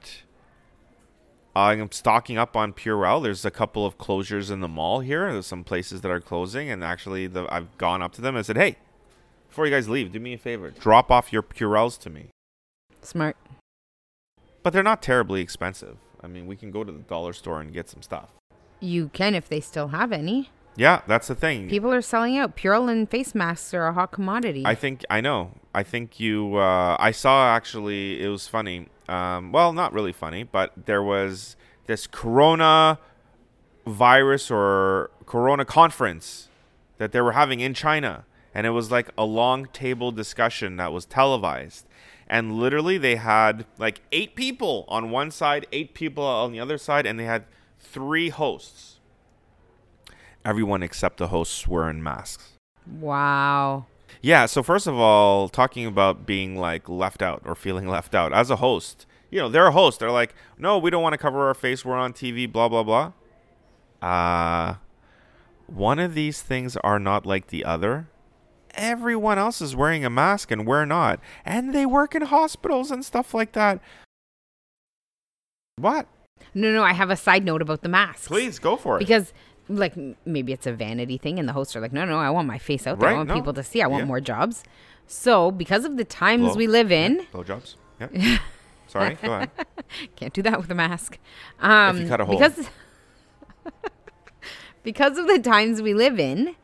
I'm 1.56 1.92
stocking 1.92 2.38
up 2.38 2.56
on 2.56 2.74
Purell. 2.74 3.22
There's 3.24 3.44
a 3.46 3.52
couple 3.52 3.86
of 3.86 3.98
closures 3.98 4.52
in 4.52 4.60
the 4.60 4.68
mall 4.68 5.00
here. 5.00 5.32
There's 5.32 5.48
some 5.48 5.64
places 5.64 6.02
that 6.02 6.12
are 6.12 6.22
closing, 6.22 6.70
and 6.70 6.84
actually, 6.84 7.26
the, 7.28 7.48
I've 7.52 7.76
gone 7.78 8.02
up 8.04 8.14
to 8.14 8.22
them 8.22 8.36
and 8.36 8.46
said, 8.46 8.58
"Hey, 8.58 8.78
before 9.50 9.66
you 9.66 9.72
guys 9.72 9.90
leave, 9.90 10.12
do 10.12 10.20
me 10.20 10.34
a 10.34 10.38
favor. 10.38 10.70
Drop 10.72 11.10
off 11.12 11.34
your 11.34 11.42
Purells 11.42 11.98
to 12.00 12.10
me." 12.10 12.28
Smart. 13.02 13.38
but 14.64 14.74
they're 14.74 14.84
not 14.84 15.02
terribly 15.02 15.40
expensive. 15.42 15.96
I 16.22 16.28
mean, 16.28 16.46
we 16.46 16.58
can 16.58 16.72
go 16.72 16.84
to 16.84 16.92
the 16.92 17.00
dollar 17.00 17.32
store 17.32 17.62
and 17.62 17.72
get 17.74 17.90
some 17.90 18.02
stuff. 18.02 18.32
You 18.82 19.10
can 19.14 19.34
if 19.34 19.48
they 19.48 19.62
still 19.62 19.88
have 19.90 20.12
any. 20.12 20.50
Yeah, 20.78 21.02
that's 21.08 21.28
the 21.28 21.36
thing. 21.36 21.70
People 21.70 21.92
are 21.92 22.04
selling 22.04 22.38
out. 22.38 22.56
Purell 22.56 23.10
face 23.10 23.34
masks 23.34 23.74
are 23.74 23.88
a 23.88 23.94
hot 23.94 24.12
commodity. 24.12 24.64
I 24.64 24.76
think 24.76 25.04
I 25.10 25.22
know. 25.22 25.52
I 25.74 25.82
think 25.84 26.20
you. 26.20 26.56
Uh, 26.56 26.96
I 27.00 27.12
saw 27.12 27.54
actually. 27.54 28.22
It 28.22 28.28
was 28.28 28.48
funny. 28.48 28.88
Um, 29.10 29.52
well, 29.52 29.74
not 29.74 29.92
really 29.92 30.14
funny, 30.14 30.44
but 30.44 30.72
there 30.86 31.02
was 31.02 31.56
this 31.88 32.06
Corona 32.06 33.00
virus 33.88 34.52
or 34.52 35.10
Corona 35.26 35.66
conference 35.66 36.50
that 37.00 37.12
they 37.12 37.22
were 37.22 37.32
having 37.32 37.60
in 37.60 37.74
China, 37.74 38.26
and 38.54 38.68
it 38.68 38.72
was 38.72 38.92
like 38.92 39.10
a 39.18 39.26
long 39.26 39.66
table 39.68 40.12
discussion 40.12 40.78
that 40.78 40.94
was 40.94 41.06
televised. 41.06 41.88
And 42.30 42.60
literally, 42.60 43.00
they 43.00 43.16
had 43.16 43.66
like 43.80 44.02
eight 44.12 44.36
people 44.36 44.86
on 44.90 45.10
one 45.10 45.32
side, 45.32 45.66
eight 45.72 45.96
people 45.96 46.24
on 46.24 46.52
the 46.52 46.60
other 46.60 46.78
side, 46.78 47.08
and 47.08 47.20
they 47.20 47.26
had 47.26 47.46
three 47.80 48.30
hosts 48.30 48.97
everyone 50.48 50.82
except 50.82 51.18
the 51.18 51.28
hosts 51.28 51.68
were 51.68 51.90
in 51.90 52.02
masks. 52.02 52.54
Wow. 53.00 53.86
Yeah, 54.22 54.46
so 54.46 54.64
first 54.64 54.88
of 54.88 54.96
all, 54.96 55.50
talking 55.50 55.86
about 55.86 56.26
being 56.26 56.58
like 56.58 56.88
left 56.88 57.22
out 57.22 57.42
or 57.46 57.54
feeling 57.54 57.88
left 57.98 58.16
out 58.16 58.32
as 58.32 58.50
a 58.50 58.56
host, 58.56 59.06
you 59.30 59.40
know, 59.40 59.50
they're 59.50 59.68
a 59.68 59.72
host. 59.72 60.00
They're 60.00 60.10
like, 60.10 60.34
no, 60.58 60.78
we 60.78 60.90
don't 60.90 61.04
want 61.04 61.14
to 61.14 61.18
cover 61.18 61.48
our 61.48 61.54
face. 61.54 61.84
We're 61.84 61.98
on 61.98 62.14
TV, 62.14 62.50
blah, 62.50 62.70
blah, 62.70 62.84
blah. 62.84 63.12
Uh, 64.02 64.76
one 65.68 66.00
of 66.00 66.14
these 66.14 66.42
things 66.42 66.78
are 66.78 66.98
not 66.98 67.26
like 67.26 67.48
the 67.48 67.66
other. 67.66 68.08
Everyone 68.74 69.38
else 69.38 69.60
is 69.60 69.76
wearing 69.76 70.06
a 70.06 70.10
mask 70.10 70.50
and 70.50 70.66
we're 70.66 70.86
not. 70.86 71.20
And 71.44 71.76
they 71.76 71.86
work 71.86 72.16
in 72.16 72.22
hospitals 72.22 72.90
and 72.90 73.04
stuff 73.04 73.34
like 73.34 73.52
that. 73.52 73.82
What? 75.76 76.08
No, 76.54 76.72
no, 76.72 76.84
I 76.84 76.94
have 76.94 77.10
a 77.10 77.16
side 77.18 77.44
note 77.44 77.62
about 77.62 77.82
the 77.82 77.90
masks. 77.90 78.28
Please 78.28 78.60
go 78.60 78.78
for 78.78 78.96
it. 78.96 79.00
Because 79.00 79.34
like 79.70 79.94
maybe 80.26 80.54
it's 80.54 80.66
a 80.68 80.72
vanity 80.74 81.18
thing 81.18 81.40
and 81.40 81.48
the 81.48 81.54
hosts 81.54 81.76
are 81.76 81.82
like 81.82 81.92
no 81.92 82.06
no 82.06 82.18
i 82.18 82.30
want 82.30 82.48
my 82.48 82.58
face 82.58 82.88
out 82.88 83.00
there 83.00 83.10
Right, 83.10 83.14
i 83.14 83.18
want 83.18 83.30
no. 83.30 83.36
people 83.36 83.54
to 83.54 83.64
see 83.64 83.82
i 83.82 83.88
want 83.88 84.04
Yeah. 84.04 84.08
more 84.08 84.22
jobs 84.22 84.64
so 85.06 85.52
because 85.52 85.84
of 85.86 85.98
the 85.98 86.04
times 86.06 86.44
Blow- 86.50 86.56
we 86.56 86.68
live 86.68 86.92
in 86.92 87.26
Blowjobs. 87.34 87.76
Yeah. 88.00 88.38
Sorry, 88.88 89.16
go 89.22 89.34
ahead. 89.34 89.50
can't 90.16 90.34
do 90.34 90.42
that 90.44 90.58
with 90.62 90.72
a 90.72 90.76
mask 90.76 91.18
um 91.60 92.02
you 92.02 92.08
cut 92.08 92.22
a 92.22 92.26
hole. 92.26 92.38
because 92.38 92.70
because 94.84 95.18
of 95.18 95.28
the 95.28 95.40
times 95.40 95.82
we 95.82 95.94
live 95.94 96.20
in 96.20 96.56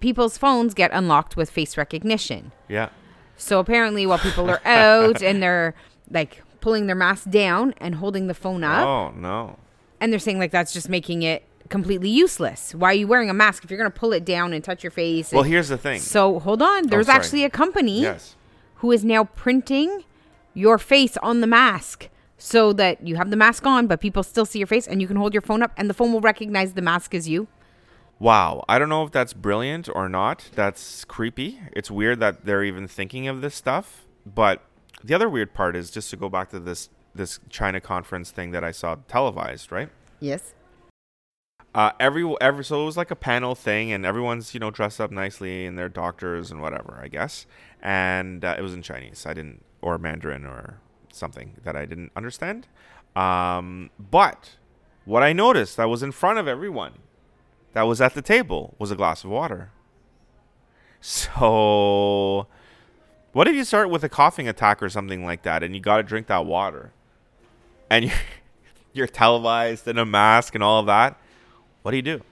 people's 0.00 0.36
phones 0.36 0.74
get 0.74 0.90
unlocked 0.92 1.36
with 1.36 1.50
face 1.50 1.76
recognition 1.76 2.52
Yeah. 2.68 2.88
so 3.36 3.60
apparently 3.60 4.06
while 4.06 4.18
people 4.18 4.50
are 4.50 4.60
out 4.66 5.22
and 5.22 5.42
they're 5.42 5.74
like 6.10 6.42
pulling 6.60 6.86
their 6.86 6.96
mask 6.96 7.30
down 7.30 7.74
and 7.78 7.96
holding 7.96 8.26
the 8.26 8.34
phone 8.34 8.64
up 8.64 8.86
Oh, 8.86 9.10
no. 9.18 9.58
and 10.00 10.12
they're 10.12 10.18
saying 10.18 10.38
like 10.38 10.50
that's 10.50 10.72
just 10.72 10.88
making 10.88 11.22
it 11.22 11.44
completely 11.68 12.08
useless. 12.10 12.74
Why 12.74 12.90
are 12.90 12.94
you 12.94 13.06
wearing 13.06 13.30
a 13.30 13.34
mask 13.34 13.64
if 13.64 13.70
you're 13.70 13.78
going 13.78 13.90
to 13.90 13.98
pull 13.98 14.12
it 14.12 14.24
down 14.24 14.52
and 14.52 14.62
touch 14.62 14.82
your 14.84 14.90
face? 14.90 15.32
Well, 15.32 15.42
and- 15.42 15.50
here's 15.52 15.68
the 15.68 15.78
thing. 15.78 16.00
so 16.00 16.38
hold 16.40 16.62
on. 16.62 16.86
Oh, 16.86 16.88
There's 16.88 17.06
sorry. 17.06 17.16
actually 17.18 17.44
a 17.44 17.50
company 17.50 18.02
Yes. 18.02 18.36
who 18.76 18.92
is 18.92 19.04
now 19.04 19.24
printing 19.24 20.04
your 20.52 20.78
face 20.78 21.16
on 21.18 21.40
the 21.40 21.46
mask 21.46 22.08
so 22.38 22.72
that 22.74 23.06
you 23.06 23.16
have 23.16 23.30
the 23.30 23.36
mask 23.36 23.66
on, 23.66 23.86
but 23.86 24.00
people 24.00 24.22
still 24.22 24.44
see 24.44 24.58
your 24.58 24.66
face 24.66 24.86
and 24.86 25.00
you 25.00 25.08
can 25.08 25.16
hold 25.16 25.32
your 25.32 25.40
phone 25.42 25.62
up 25.62 25.72
and 25.76 25.88
the 25.88 25.94
phone 25.94 26.12
will 26.12 26.20
recognize 26.20 26.74
the 26.74 26.82
mask 26.82 27.14
as 27.14 27.28
you. 27.28 27.48
Wow. 28.18 28.64
I 28.68 28.78
don't 28.78 28.88
know 28.88 29.02
if 29.04 29.10
that's 29.10 29.32
brilliant 29.32 29.88
or 29.92 30.08
not. 30.08 30.50
That's 30.54 31.04
creepy. 31.04 31.60
It's 31.72 31.90
weird 31.90 32.20
that 32.20 32.44
they're 32.44 32.62
even 32.64 32.86
thinking 32.86 33.26
of 33.26 33.40
this 33.40 33.54
stuff. 33.54 34.04
But 34.26 34.62
the 35.02 35.14
other 35.14 35.28
weird 35.28 35.52
part 35.54 35.74
is 35.76 35.90
just 35.90 36.10
to 36.10 36.16
go 36.16 36.28
back 36.28 36.50
to 36.50 36.60
this 36.60 36.88
this 37.16 37.38
China 37.48 37.80
conference 37.80 38.32
thing 38.32 38.50
that 38.50 38.64
I 38.64 38.72
saw 38.72 38.96
televised, 39.06 39.70
right? 39.70 39.88
Yes. 40.18 40.52
Uh, 41.74 41.90
every 41.98 42.24
every 42.40 42.64
so 42.64 42.82
it 42.82 42.84
was 42.84 42.96
like 42.96 43.10
a 43.10 43.16
panel 43.16 43.54
thing, 43.54 43.90
and 43.90 44.06
everyone's 44.06 44.54
you 44.54 44.60
know 44.60 44.70
dressed 44.70 45.00
up 45.00 45.10
nicely, 45.10 45.66
and 45.66 45.76
they're 45.76 45.88
doctors 45.88 46.50
and 46.50 46.62
whatever, 46.62 47.00
I 47.02 47.08
guess. 47.08 47.46
And 47.82 48.44
uh, 48.44 48.54
it 48.56 48.62
was 48.62 48.74
in 48.74 48.82
Chinese. 48.82 49.26
I 49.26 49.34
didn't 49.34 49.64
or 49.82 49.98
Mandarin 49.98 50.46
or 50.46 50.78
something 51.12 51.54
that 51.64 51.76
I 51.76 51.84
didn't 51.84 52.12
understand. 52.16 52.68
Um, 53.16 53.90
but 53.98 54.56
what 55.04 55.22
I 55.22 55.32
noticed 55.32 55.76
that 55.76 55.88
was 55.88 56.02
in 56.02 56.12
front 56.12 56.38
of 56.38 56.48
everyone, 56.48 56.94
that 57.72 57.82
was 57.82 58.00
at 58.00 58.14
the 58.14 58.22
table, 58.22 58.74
was 58.78 58.90
a 58.90 58.96
glass 58.96 59.24
of 59.24 59.30
water. 59.30 59.70
So, 61.00 62.46
what 63.32 63.46
if 63.46 63.54
you 63.54 63.64
start 63.64 63.90
with 63.90 64.02
a 64.04 64.08
coughing 64.08 64.48
attack 64.48 64.82
or 64.82 64.88
something 64.88 65.24
like 65.24 65.42
that, 65.42 65.62
and 65.62 65.74
you 65.74 65.80
got 65.80 65.98
to 65.98 66.02
drink 66.02 66.28
that 66.28 66.46
water, 66.46 66.92
and 67.90 68.06
you're, 68.06 68.14
you're 68.94 69.06
televised 69.06 69.86
in 69.86 69.98
a 69.98 70.06
mask 70.06 70.54
and 70.54 70.64
all 70.64 70.80
of 70.80 70.86
that? 70.86 71.20
What 71.84 71.90
do 71.90 71.98
you 71.98 72.02
do? 72.02 72.22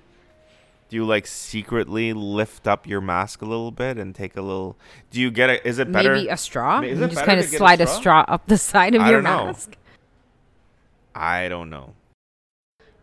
Do 0.88 0.97
you 0.97 1.05
like 1.05 1.27
secretly 1.27 2.15
lift 2.15 2.67
up 2.67 2.87
your 2.87 3.03
mask 3.03 3.43
a 3.43 3.45
little 3.45 3.71
bit 3.71 3.99
and 3.99 4.15
take 4.15 4.35
a 4.35 4.41
little? 4.41 4.79
Do 5.11 5.21
you 5.21 5.31
get 5.31 5.51
a? 5.51 5.69
Is 5.69 5.79
it 5.79 5.93
better? 5.93 6.15
Maybe 6.15 6.29
a 6.29 6.38
straw. 6.38 6.81
Is 6.81 6.99
you 6.99 7.07
just 7.07 7.23
kind 7.23 7.38
of 7.38 7.45
get 7.45 7.55
a 7.55 7.59
slide 7.59 7.81
a 7.83 7.87
straw? 7.87 8.23
straw 8.23 8.25
up 8.29 8.47
the 8.47 8.57
side 8.73 8.95
of 8.95 9.03
I 9.03 9.11
your 9.11 9.21
know. 9.21 9.47
mask. 9.47 9.77
I 11.15 11.51
don't 11.51 11.69
know. 11.69 11.93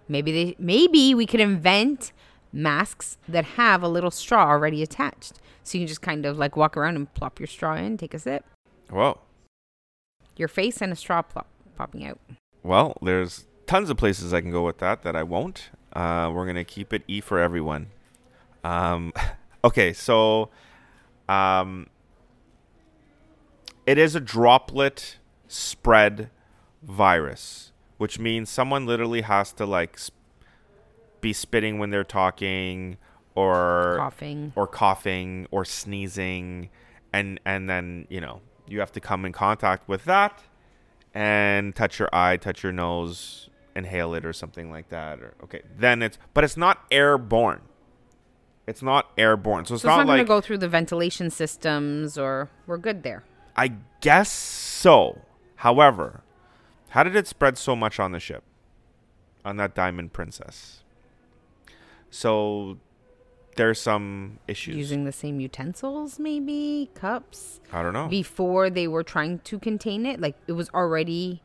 Maybe 0.07 0.31
they 0.31 0.55
maybe 0.57 1.13
we 1.13 1.27
could 1.27 1.39
invent 1.39 2.13
masks 2.51 3.19
that 3.27 3.45
have 3.45 3.83
a 3.83 3.87
little 3.87 4.09
straw 4.09 4.49
already 4.49 4.81
attached. 4.81 5.33
So 5.63 5.77
you 5.77 5.83
can 5.83 5.87
just 5.87 6.01
kind 6.01 6.25
of 6.25 6.39
like 6.39 6.57
walk 6.57 6.75
around 6.75 6.95
and 6.95 7.13
plop 7.13 7.39
your 7.39 7.45
straw 7.45 7.75
in, 7.75 7.95
take 7.97 8.15
a 8.15 8.19
sip. 8.19 8.43
Whoa. 8.89 9.19
Your 10.35 10.47
face 10.47 10.81
and 10.81 10.91
a 10.91 10.95
straw 10.95 11.21
plop, 11.21 11.45
popping 11.75 12.03
out. 12.07 12.19
Well, 12.63 12.97
there's 13.03 13.45
tons 13.67 13.91
of 13.91 13.97
places 13.97 14.33
I 14.33 14.41
can 14.41 14.49
go 14.49 14.65
with 14.65 14.79
that 14.79 15.03
that 15.03 15.15
I 15.15 15.21
won't. 15.21 15.69
Uh, 15.93 16.31
we're 16.33 16.45
gonna 16.45 16.63
keep 16.63 16.93
it 16.93 17.03
E 17.07 17.21
for 17.21 17.39
everyone. 17.39 17.87
Um, 18.63 19.13
okay, 19.63 19.93
so 19.93 20.49
um, 21.27 21.87
it 23.85 23.97
is 23.97 24.15
a 24.15 24.19
droplet 24.19 25.17
spread 25.47 26.29
virus, 26.83 27.71
which 27.97 28.19
means 28.19 28.49
someone 28.49 28.85
literally 28.85 29.21
has 29.21 29.51
to 29.53 29.65
like 29.65 29.97
sp- 29.99 30.13
be 31.21 31.33
spitting 31.33 31.79
when 31.79 31.89
they're 31.89 32.03
talking 32.03 32.97
or 33.35 33.95
Coughing. 33.97 34.53
or 34.55 34.67
coughing 34.67 35.47
or 35.51 35.65
sneezing 35.65 36.69
and 37.13 37.39
and 37.45 37.69
then 37.69 38.05
you 38.09 38.21
know 38.21 38.41
you 38.67 38.79
have 38.79 38.91
to 38.91 38.99
come 38.99 39.25
in 39.25 39.31
contact 39.31 39.87
with 39.87 40.05
that 40.05 40.43
and 41.13 41.75
touch 41.75 41.99
your 41.99 42.09
eye 42.13 42.37
touch 42.37 42.63
your 42.63 42.71
nose 42.71 43.49
inhale 43.75 44.13
it 44.13 44.25
or 44.25 44.33
something 44.33 44.71
like 44.71 44.89
that 44.89 45.19
or 45.19 45.33
okay 45.43 45.61
then 45.77 46.01
it's 46.01 46.17
but 46.33 46.43
it's 46.43 46.57
not 46.57 46.85
airborne. 46.91 47.61
It's 48.67 48.83
not 48.83 49.09
airborne. 49.17 49.65
So 49.65 49.73
it's 49.73 49.81
So 49.81 49.89
it's 49.89 49.91
not, 49.91 49.97
not 49.97 50.05
going 50.05 50.17
like 50.19 50.27
to 50.27 50.27
go 50.27 50.41
through 50.41 50.59
the 50.59 50.69
ventilation 50.69 51.31
systems, 51.31 52.19
or 52.19 52.51
we're 52.67 52.77
good 52.77 53.01
there. 53.01 53.23
i 53.55 53.73
guess 53.99 54.29
so. 54.31 55.21
However 55.55 56.23
how 56.89 57.03
did 57.03 57.15
it 57.15 57.27
spread 57.27 57.57
so 57.57 57.75
much 57.75 57.99
on 57.99 58.11
the 58.11 58.19
ship 58.19 58.43
on 59.45 59.57
that 59.57 59.75
diamond 59.75 60.13
princess? 60.13 60.83
So 62.09 62.79
there's 63.55 63.79
some 63.79 64.39
issues. 64.47 64.75
Using 64.75 65.05
the 65.05 65.11
same 65.11 65.39
utensils, 65.39 66.17
maybe? 66.17 66.89
Cups. 66.95 67.59
i 67.71 67.83
don't 67.83 67.93
know. 67.93 68.07
Before 68.07 68.69
they 68.69 68.87
were 68.87 69.03
trying 69.03 69.39
to 69.39 69.59
contain 69.59 70.05
it, 70.05 70.19
like 70.19 70.35
it 70.47 70.53
was 70.53 70.69
already 70.71 71.41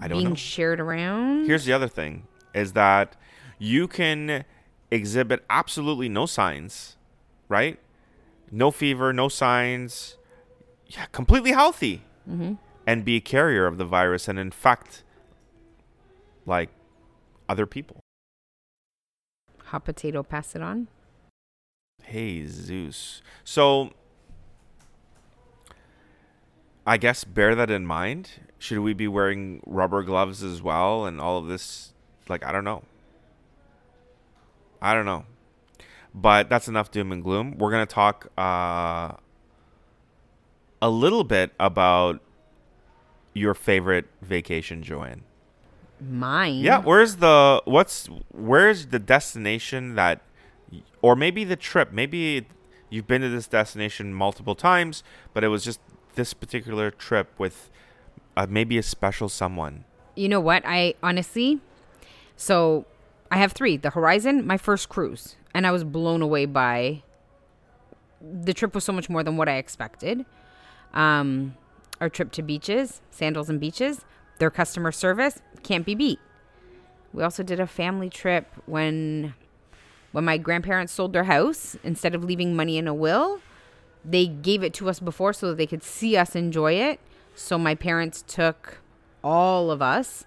i 0.00 0.08
don't 0.08 0.18
being 0.18 0.30
know 0.30 0.34
shared 0.34 0.80
around. 0.80 1.46
Here's 1.46 1.64
the 1.64 1.72
other 1.72 1.88
thing 1.88 2.26
is 2.54 2.72
that 2.72 3.16
you 3.58 3.86
can 3.86 4.44
exhibit 4.90 5.44
absolutely 5.48 6.08
no 6.08 6.26
signs, 6.26 6.96
right? 7.48 7.78
No 8.50 8.70
fever, 8.70 9.12
no 9.12 9.28
signs, 9.28 10.16
yeah, 10.86 11.06
completely 11.12 11.52
healthy, 11.52 12.02
mm-hmm. 12.28 12.54
and 12.86 13.04
be 13.04 13.16
a 13.16 13.20
carrier 13.20 13.66
of 13.66 13.78
the 13.78 13.84
virus 13.84 14.26
and 14.26 14.38
infect 14.38 15.04
like 16.46 16.70
other 17.48 17.66
people. 17.66 18.00
Hot 19.66 19.84
potato, 19.84 20.22
pass 20.22 20.56
it 20.56 20.62
on. 20.62 20.88
Hey, 22.02 22.44
Zeus. 22.46 23.22
So, 23.44 23.92
I 26.86 26.96
guess 26.96 27.24
bear 27.24 27.54
that 27.54 27.70
in 27.70 27.86
mind. 27.86 28.30
Should 28.58 28.80
we 28.80 28.92
be 28.92 29.08
wearing 29.08 29.62
rubber 29.66 30.02
gloves 30.02 30.42
as 30.42 30.60
well 30.62 31.06
and 31.06 31.20
all 31.20 31.38
of 31.38 31.46
this? 31.46 31.92
Like, 32.28 32.44
I 32.44 32.52
don't 32.52 32.64
know. 32.64 32.82
I 34.82 34.94
don't 34.94 35.06
know. 35.06 35.24
But 36.14 36.48
that's 36.48 36.68
enough 36.68 36.90
doom 36.90 37.12
and 37.12 37.22
gloom. 37.22 37.56
We're 37.58 37.70
going 37.70 37.86
to 37.86 37.94
talk 37.94 38.28
uh, 38.36 39.12
a 40.82 40.90
little 40.90 41.24
bit 41.24 41.52
about 41.60 42.20
your 43.34 43.54
favorite 43.54 44.06
vacation, 44.20 44.82
Joanne. 44.82 45.22
Mine. 46.00 46.56
Yeah, 46.56 46.80
where's 46.80 47.16
the 47.16 47.60
what's 47.66 48.08
where's 48.30 48.86
the 48.86 48.98
destination 48.98 49.96
that 49.96 50.22
or 51.02 51.14
maybe 51.14 51.44
the 51.44 51.56
trip, 51.56 51.92
maybe 51.92 52.46
you've 52.88 53.06
been 53.06 53.20
to 53.20 53.28
this 53.28 53.46
destination 53.46 54.14
multiple 54.14 54.54
times, 54.54 55.02
but 55.34 55.44
it 55.44 55.48
was 55.48 55.62
just 55.62 55.80
this 56.20 56.34
particular 56.34 56.90
trip 56.90 57.28
with 57.38 57.70
uh, 58.36 58.46
maybe 58.48 58.76
a 58.76 58.82
special 58.82 59.30
someone. 59.30 59.84
You 60.14 60.28
know 60.28 60.40
what? 60.40 60.62
I 60.66 60.94
honestly, 61.02 61.60
so 62.36 62.84
I 63.30 63.38
have 63.38 63.52
three. 63.52 63.78
The 63.78 63.90
Horizon, 63.90 64.46
my 64.46 64.58
first 64.58 64.90
cruise, 64.90 65.36
and 65.54 65.66
I 65.66 65.70
was 65.70 65.82
blown 65.82 66.20
away 66.20 66.44
by. 66.44 67.02
The 68.20 68.52
trip 68.52 68.74
was 68.74 68.84
so 68.84 68.92
much 68.92 69.08
more 69.08 69.22
than 69.22 69.38
what 69.38 69.48
I 69.48 69.56
expected. 69.56 70.26
Um, 70.92 71.56
our 72.02 72.10
trip 72.10 72.32
to 72.32 72.42
beaches, 72.42 73.00
sandals 73.10 73.48
and 73.48 73.58
beaches, 73.58 74.04
their 74.38 74.50
customer 74.50 74.92
service 74.92 75.40
can't 75.62 75.86
be 75.86 75.94
beat. 75.94 76.18
We 77.14 77.22
also 77.22 77.42
did 77.42 77.60
a 77.60 77.66
family 77.66 78.10
trip 78.10 78.46
when 78.66 79.32
when 80.12 80.24
my 80.26 80.36
grandparents 80.36 80.92
sold 80.92 81.14
their 81.14 81.24
house 81.24 81.78
instead 81.82 82.14
of 82.14 82.24
leaving 82.24 82.54
money 82.54 82.76
in 82.76 82.86
a 82.86 82.92
will 82.92 83.40
they 84.04 84.26
gave 84.26 84.62
it 84.62 84.72
to 84.74 84.88
us 84.88 85.00
before 85.00 85.32
so 85.32 85.48
that 85.48 85.56
they 85.56 85.66
could 85.66 85.82
see 85.82 86.16
us 86.16 86.34
enjoy 86.34 86.72
it 86.74 87.00
so 87.34 87.58
my 87.58 87.74
parents 87.74 88.24
took 88.26 88.78
all 89.22 89.70
of 89.70 89.82
us 89.82 90.24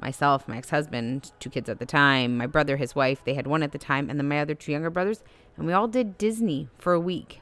myself 0.00 0.46
my 0.48 0.56
ex-husband 0.56 1.32
two 1.38 1.50
kids 1.50 1.68
at 1.68 1.78
the 1.78 1.86
time 1.86 2.36
my 2.36 2.46
brother 2.46 2.76
his 2.76 2.94
wife 2.94 3.22
they 3.24 3.34
had 3.34 3.46
one 3.46 3.62
at 3.62 3.72
the 3.72 3.78
time 3.78 4.10
and 4.10 4.18
then 4.18 4.28
my 4.28 4.40
other 4.40 4.54
two 4.54 4.72
younger 4.72 4.90
brothers 4.90 5.22
and 5.56 5.66
we 5.66 5.72
all 5.72 5.88
did 5.88 6.18
disney 6.18 6.68
for 6.78 6.92
a 6.92 7.00
week 7.00 7.40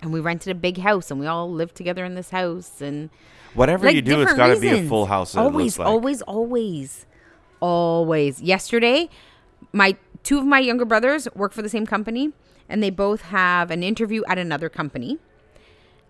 and 0.00 0.12
we 0.12 0.20
rented 0.20 0.50
a 0.50 0.54
big 0.54 0.78
house 0.78 1.10
and 1.10 1.18
we 1.20 1.26
all 1.26 1.50
lived 1.50 1.74
together 1.74 2.04
in 2.04 2.14
this 2.14 2.30
house 2.30 2.80
and 2.80 3.10
Whatever 3.54 3.86
like 3.86 3.96
you 3.96 4.02
do, 4.02 4.20
it's 4.20 4.34
got 4.34 4.54
to 4.54 4.60
be 4.60 4.68
a 4.68 4.86
full 4.86 5.06
house. 5.06 5.34
Always, 5.34 5.78
like. 5.78 5.88
always, 5.88 6.22
always, 6.22 7.06
always. 7.60 8.40
Yesterday, 8.40 9.08
my 9.72 9.96
two 10.22 10.38
of 10.38 10.44
my 10.44 10.58
younger 10.58 10.84
brothers 10.84 11.28
work 11.34 11.52
for 11.52 11.62
the 11.62 11.68
same 11.68 11.86
company, 11.86 12.32
and 12.68 12.82
they 12.82 12.90
both 12.90 13.22
have 13.22 13.70
an 13.70 13.82
interview 13.82 14.22
at 14.28 14.38
another 14.38 14.68
company. 14.68 15.18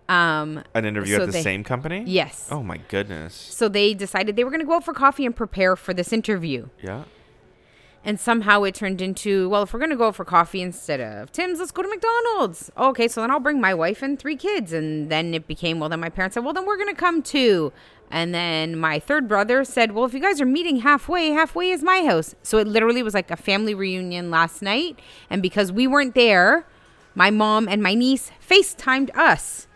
Um, 0.07 0.63
An 0.73 0.85
interview 0.85 1.17
so 1.17 1.21
at 1.21 1.25
the 1.27 1.31
they- 1.33 1.41
same 1.43 1.63
company. 1.63 2.03
yes. 2.07 2.47
Oh 2.49 2.63
my 2.63 2.77
goodness. 2.87 3.33
So 3.35 3.69
they 3.69 3.93
decided 3.93 4.35
they 4.35 4.43
were 4.43 4.49
going 4.49 4.59
to 4.61 4.65
go 4.65 4.73
out 4.73 4.83
for 4.83 4.93
coffee 4.93 5.25
and 5.25 5.35
prepare 5.35 5.75
for 5.75 5.93
this 5.93 6.11
interview. 6.11 6.69
Yeah. 6.81 7.03
And 8.03 8.19
somehow 8.19 8.63
it 8.63 8.75
turned 8.75 9.01
into, 9.01 9.49
well, 9.49 9.63
if 9.63 9.73
we're 9.73 9.79
going 9.79 9.89
to 9.91 9.97
go 9.97 10.11
for 10.11 10.23
coffee 10.23 10.61
instead 10.61 11.01
of 11.01 11.31
Tim's, 11.31 11.59
let's 11.59 11.71
go 11.71 11.81
to 11.81 11.89
McDonald's. 11.89 12.71
Okay, 12.77 13.09
so 13.09 13.21
then 13.21 13.29
I'll 13.29 13.41
bring 13.41 13.59
my 13.59 13.73
wife 13.73 14.01
and 14.01 14.17
three 14.17 14.37
kids. 14.37 14.71
And 14.71 15.11
then 15.11 15.33
it 15.33 15.47
became, 15.47 15.79
well, 15.79 15.89
then 15.89 15.99
my 15.99 16.09
parents 16.09 16.35
said, 16.35 16.45
well, 16.45 16.53
then 16.53 16.65
we're 16.65 16.77
going 16.77 16.93
to 16.93 16.99
come 16.99 17.21
too. 17.21 17.73
And 18.09 18.33
then 18.33 18.77
my 18.77 18.99
third 18.99 19.27
brother 19.27 19.63
said, 19.63 19.91
well, 19.91 20.05
if 20.05 20.13
you 20.13 20.19
guys 20.19 20.39
are 20.41 20.45
meeting 20.45 20.77
halfway, 20.77 21.29
halfway 21.29 21.69
is 21.71 21.83
my 21.83 22.03
house. 22.03 22.35
So 22.41 22.57
it 22.57 22.67
literally 22.67 23.03
was 23.03 23.13
like 23.13 23.29
a 23.29 23.37
family 23.37 23.75
reunion 23.75 24.31
last 24.31 24.61
night. 24.61 24.97
And 25.29 25.41
because 25.41 25.71
we 25.71 25.85
weren't 25.85 26.15
there, 26.15 26.65
my 27.15 27.29
mom 27.29 27.67
and 27.67 27.83
my 27.83 27.93
niece 27.93 28.31
FaceTimed 28.47 29.15
us. 29.15 29.67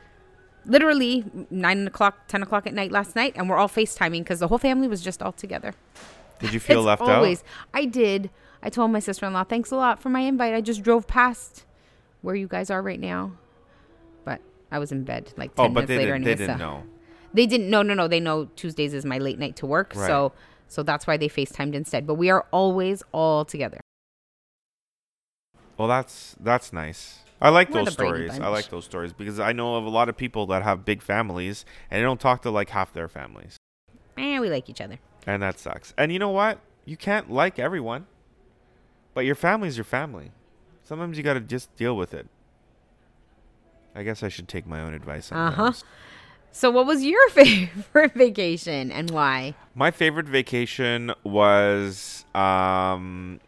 Literally 0.66 1.26
nine 1.52 1.86
o'clock, 1.88 2.28
10 2.30 2.42
o'clock 2.42 2.66
at 2.66 2.74
night 2.74 2.92
last 2.92 3.16
night. 3.16 3.34
And 3.36 3.50
we're 3.50 3.58
all 3.58 3.68
FaceTiming 3.68 4.20
because 4.20 4.40
the 4.40 4.48
whole 4.48 4.58
family 4.58 4.88
was 4.88 5.02
just 5.02 5.22
all 5.22 5.34
together. 5.34 5.74
Did 6.40 6.54
you 6.54 6.60
feel 6.60 6.80
It's 6.80 6.86
left 6.86 7.02
always. 7.02 7.40
out? 7.40 7.46
I 7.74 7.86
did. 7.86 8.30
I 8.62 8.70
told 8.70 8.92
my 8.92 9.00
sister 9.00 9.26
in 9.26 9.34
law, 9.34 9.44
thanks 9.44 9.72
a 9.72 9.76
lot 9.76 10.00
for 10.02 10.10
my 10.10 10.22
invite. 10.22 10.54
I 10.54 10.62
just 10.62 10.82
drove 10.84 11.08
past 11.08 11.66
where 12.22 12.36
you 12.36 12.48
guys 12.48 12.70
are 12.70 12.82
right 12.82 13.00
now. 13.00 13.32
But 14.26 14.42
I 14.72 14.80
was 14.80 14.92
in 14.92 15.04
bed 15.04 15.34
like 15.38 15.54
10 15.56 15.66
Oh, 15.66 15.70
minutes 15.70 15.90
later. 15.90 16.14
didn't. 16.14 16.24
They 16.24 16.36
didn't 16.36 16.58
know. 16.60 16.84
They 17.34 17.46
didn't. 17.46 17.70
No, 17.70 17.82
no, 17.82 17.94
no. 17.94 18.08
They 18.08 18.20
know 18.20 18.46
Tuesdays 18.56 18.94
is 18.94 19.06
my 19.06 19.18
late 19.18 19.40
night 19.40 19.56
to 19.58 19.66
work. 19.66 19.94
Right. 19.96 20.08
So, 20.08 20.34
so 20.68 20.84
that's 20.84 21.06
why 21.08 21.18
they 21.18 21.28
FaceTimed 21.30 21.74
instead. 21.74 22.06
But 22.08 22.16
we 22.16 22.30
are 22.30 22.46
always 22.52 23.04
all 23.12 23.44
together. 23.46 23.80
Well, 25.78 25.88
that's 25.88 26.36
that's 26.40 26.72
nice. 26.72 27.20
I 27.42 27.50
like 27.50 27.70
We're 27.72 27.84
those 27.84 27.94
stories. 27.94 28.40
I 28.40 28.48
like 28.48 28.70
those 28.70 28.86
stories 28.86 29.12
because 29.12 29.40
I 29.40 29.52
know 29.52 29.76
of 29.76 29.86
a 29.86 29.90
lot 29.90 30.08
of 30.08 30.16
people 30.16 30.46
that 30.48 30.64
have 30.64 30.86
big 30.86 31.02
families 31.02 31.66
and 31.92 32.00
they 32.00 32.04
don't 32.04 32.20
talk 32.20 32.42
to 32.44 32.52
like 32.52 32.70
half 32.70 32.94
their 32.94 33.08
families, 33.10 33.58
Eh, 34.18 34.40
we 34.40 34.50
like 34.50 34.70
each 34.70 34.80
other. 34.80 35.00
And 35.28 35.42
that 35.42 35.60
sucks. 35.60 35.94
And 35.98 36.12
you 36.12 36.20
know 36.20 36.30
what? 36.30 36.60
You 36.86 36.98
can't 36.98 37.32
like 37.32 37.60
everyone, 37.60 38.08
but 39.14 39.22
your 39.26 39.36
family's 39.36 39.78
your 39.78 39.84
family. 39.86 40.32
Sometimes 40.84 41.18
you 41.18 41.24
got 41.24 41.34
to 41.36 41.40
just 41.40 41.74
deal 41.78 41.96
with 41.96 42.14
it. 42.14 42.28
I 43.96 44.04
guess 44.04 44.24
I 44.24 44.30
should 44.30 44.48
take 44.48 44.66
my 44.66 44.82
own 44.82 44.94
advice 44.94 45.32
on 45.32 45.38
Uh-huh. 45.50 45.66
those. 45.66 45.84
So, 46.52 46.70
what 46.70 46.86
was 46.86 47.04
your 47.04 47.30
favorite 47.32 48.14
vacation 48.14 48.92
and 48.92 49.10
why? 49.12 49.56
My 49.76 49.92
favorite 49.92 50.28
vacation 50.28 51.14
was 51.24 52.26
um, 52.36 53.40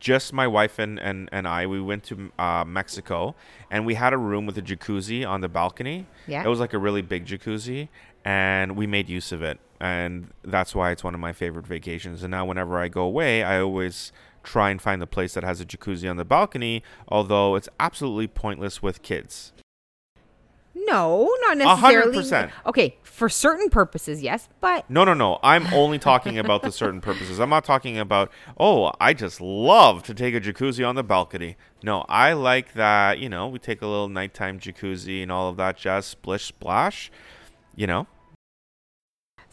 just 0.00 0.32
my 0.32 0.46
wife 0.46 0.78
and, 0.78 0.98
and, 0.98 1.28
and 1.32 1.46
I. 1.48 1.66
We 1.66 1.80
went 1.80 2.04
to 2.04 2.30
uh, 2.38 2.64
Mexico 2.66 3.34
and 3.70 3.86
we 3.86 3.94
had 3.94 4.12
a 4.12 4.18
room 4.18 4.46
with 4.46 4.58
a 4.58 4.62
jacuzzi 4.62 5.26
on 5.26 5.40
the 5.42 5.48
balcony. 5.48 6.06
Yeah. 6.26 6.44
It 6.44 6.48
was 6.48 6.60
like 6.60 6.72
a 6.74 6.78
really 6.78 7.02
big 7.02 7.24
jacuzzi 7.26 7.88
and 8.24 8.76
we 8.76 8.86
made 8.86 9.08
use 9.08 9.32
of 9.32 9.42
it. 9.42 9.58
And 9.84 10.28
that's 10.42 10.74
why 10.74 10.92
it's 10.92 11.04
one 11.04 11.12
of 11.12 11.20
my 11.20 11.34
favorite 11.34 11.66
vacations. 11.66 12.22
And 12.22 12.30
now, 12.30 12.46
whenever 12.46 12.78
I 12.78 12.88
go 12.88 13.02
away, 13.02 13.42
I 13.42 13.60
always 13.60 14.12
try 14.42 14.70
and 14.70 14.80
find 14.80 15.02
the 15.02 15.06
place 15.06 15.34
that 15.34 15.44
has 15.44 15.60
a 15.60 15.66
jacuzzi 15.66 16.08
on 16.08 16.16
the 16.16 16.24
balcony, 16.24 16.82
although 17.06 17.54
it's 17.54 17.68
absolutely 17.78 18.26
pointless 18.26 18.82
with 18.82 19.02
kids. 19.02 19.52
No, 20.74 21.30
not 21.42 21.60
A 21.60 21.82
100%. 21.82 22.50
Okay, 22.64 22.96
for 23.02 23.28
certain 23.28 23.68
purposes, 23.68 24.22
yes, 24.22 24.48
but 24.62 24.88
No, 24.88 25.04
no, 25.04 25.12
no. 25.12 25.38
I'm 25.42 25.66
only 25.74 25.98
talking 25.98 26.38
about 26.38 26.62
the 26.62 26.72
certain 26.72 27.02
purposes. 27.02 27.38
I'm 27.38 27.50
not 27.50 27.66
talking 27.66 27.98
about, 27.98 28.32
oh, 28.58 28.90
I 28.98 29.12
just 29.12 29.38
love 29.38 30.02
to 30.04 30.14
take 30.14 30.34
a 30.34 30.40
jacuzzi 30.40 30.88
on 30.88 30.94
the 30.94 31.04
balcony. 31.04 31.58
No, 31.82 32.06
I 32.08 32.32
like 32.32 32.72
that, 32.72 33.18
you 33.18 33.28
know, 33.28 33.48
we 33.48 33.58
take 33.58 33.82
a 33.82 33.86
little 33.86 34.08
nighttime 34.08 34.58
jacuzzi 34.58 35.22
and 35.22 35.30
all 35.30 35.50
of 35.50 35.58
that 35.58 35.76
jazz, 35.76 36.06
splish, 36.06 36.46
splash, 36.46 37.12
you 37.76 37.86
know. 37.86 38.06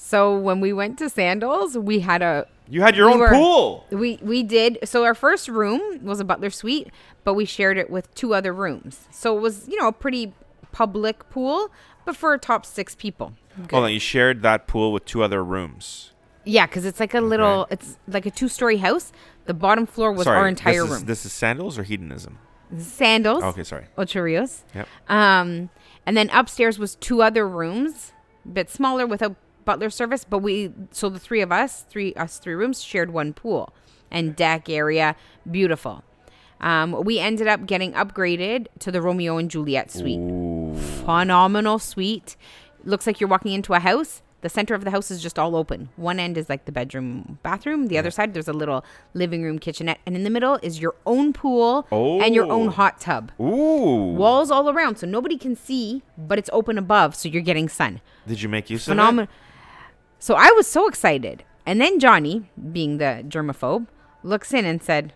So 0.04 0.36
when 0.36 0.60
we 0.62 0.74
went 0.74 0.98
to 0.98 1.10
Sandals, 1.10 1.78
we 1.78 2.00
had 2.00 2.24
a 2.24 2.48
You 2.68 2.82
had 2.82 2.96
your 2.96 3.06
We 3.08 3.14
own 3.14 3.20
were- 3.20 3.30
pool. 3.30 3.86
We 3.92 4.18
we 4.24 4.42
did. 4.42 4.80
So 4.84 5.04
our 5.04 5.14
first 5.14 5.48
room 5.48 5.82
was 6.04 6.20
a 6.20 6.24
butler 6.26 6.50
suite, 6.50 6.88
but 7.24 7.36
we 7.36 7.46
shared 7.46 7.78
it 7.78 7.90
with 7.92 8.14
two 8.16 8.34
other 8.34 8.52
rooms. 8.52 9.08
So 9.12 9.38
it 9.38 9.42
was, 9.42 9.68
you 9.68 9.78
know, 9.80 9.88
a 9.88 9.92
pretty 9.94 10.34
public 10.72 11.30
pool, 11.30 11.70
but 12.06 12.16
for 12.16 12.34
a 12.34 12.40
top 12.40 12.66
6 12.66 12.96
people. 12.96 13.34
Hold 13.70 13.84
on, 13.86 13.92
you 13.94 14.00
shared 14.00 14.42
that 14.42 14.66
pool 14.68 14.92
with 14.92 15.06
two 15.06 15.22
other 15.22 15.44
rooms. 15.44 16.12
Yeah, 16.46 16.66
cuz 16.66 16.84
it's 16.84 17.00
like 17.00 17.14
a 17.14 17.22
little 17.22 17.68
it's 17.70 17.98
like 18.08 18.26
a 18.26 18.32
two-story 18.32 18.78
house. 18.78 19.12
The 19.46 19.54
bottom 19.54 19.86
floor 19.86 20.12
was 20.12 20.24
sorry, 20.24 20.38
our 20.40 20.48
entire 20.48 20.74
this 20.82 20.84
is, 20.84 20.90
room. 20.92 21.06
This 21.06 21.26
is 21.28 21.32
sandals 21.32 21.78
or 21.78 21.84
hedonism? 21.84 22.40
Sandals, 22.78 23.44
Okay, 23.44 23.64
sorry. 23.64 23.86
Ocho 23.98 24.22
Rios. 24.22 24.64
Yep. 24.74 24.88
Um 25.10 25.70
and 26.08 26.18
then 26.18 26.30
upstairs 26.32 26.80
was 26.80 26.96
two 26.96 27.22
other 27.22 27.48
rooms, 27.48 28.14
a 28.46 28.50
bit 28.50 28.70
smaller 28.72 29.06
without 29.06 29.36
butler 29.66 29.90
service, 29.90 30.24
but 30.24 30.40
we 30.40 30.72
so 30.92 31.10
the 31.10 31.20
three 31.20 31.42
of 31.42 31.52
us, 31.52 31.86
three 31.90 32.14
us 32.16 32.38
three 32.38 32.54
rooms 32.54 32.82
shared 32.82 33.12
one 33.12 33.34
pool 33.34 33.74
and 34.10 34.36
deck 34.36 34.70
area, 34.70 35.16
beautiful. 35.50 36.04
Um, 36.60 37.04
we 37.04 37.18
ended 37.18 37.48
up 37.48 37.66
getting 37.66 37.94
upgraded 37.94 38.68
to 38.80 38.92
the 38.92 39.02
Romeo 39.02 39.38
and 39.38 39.50
Juliet 39.50 39.90
suite. 39.92 40.20
Ooh. 40.20 40.76
Phenomenal 41.06 41.80
suite. 41.80 42.36
Looks 42.84 43.08
like 43.08 43.20
you're 43.20 43.30
walking 43.30 43.54
into 43.54 43.74
a 43.74 43.80
house. 43.80 44.22
The 44.42 44.50
center 44.50 44.74
of 44.74 44.84
the 44.84 44.90
house 44.92 45.12
is 45.12 45.22
just 45.22 45.38
all 45.38 45.56
open. 45.56 45.90
One 45.98 46.20
end 46.20 46.36
is 46.36 46.50
like 46.50 46.66
the 46.66 46.72
bedroom, 46.72 47.38
bathroom. 47.44 47.88
The 47.88 47.98
other 48.00 48.10
side, 48.10 48.34
there's 48.34 48.48
a 48.48 48.54
little 48.54 48.84
living 49.14 49.44
room, 49.44 49.60
kitchenette, 49.60 50.00
and 50.06 50.16
in 50.16 50.24
the 50.24 50.32
middle 50.32 50.58
is 50.64 50.80
your 50.82 50.96
own 51.06 51.32
pool 51.32 51.86
and 51.92 52.34
your 52.34 52.52
own 52.52 52.68
Oh. 52.68 52.72
hot 52.72 53.00
tub 53.00 53.32
Ooh. 53.40 54.14
walls 54.16 54.50
all 54.50 54.68
around 54.70 54.98
so 54.98 55.06
nobody 55.08 55.38
can 55.38 55.56
see 55.56 56.02
but 56.18 56.40
it's 56.40 56.50
open 56.54 56.78
above 56.80 57.16
so 57.16 57.30
you're 57.30 57.42
getting 57.44 57.70
sun 57.70 58.02
Did 58.28 58.42
you 58.42 58.50
make 58.50 58.70
use 58.70 58.82
of 58.84 58.86
that? 58.88 58.92
phenomenal 58.94 59.28
so 60.22 60.36
i 60.36 60.50
was 60.56 60.68
so 60.68 60.88
excited 60.88 61.44
and 61.66 61.82
then 61.82 62.00
johnny 62.00 62.50
being 62.72 62.98
the 62.98 63.24
germaphobe 63.28 63.88
looks 64.24 64.54
in 64.54 64.64
and 64.66 64.82
said 64.82 65.14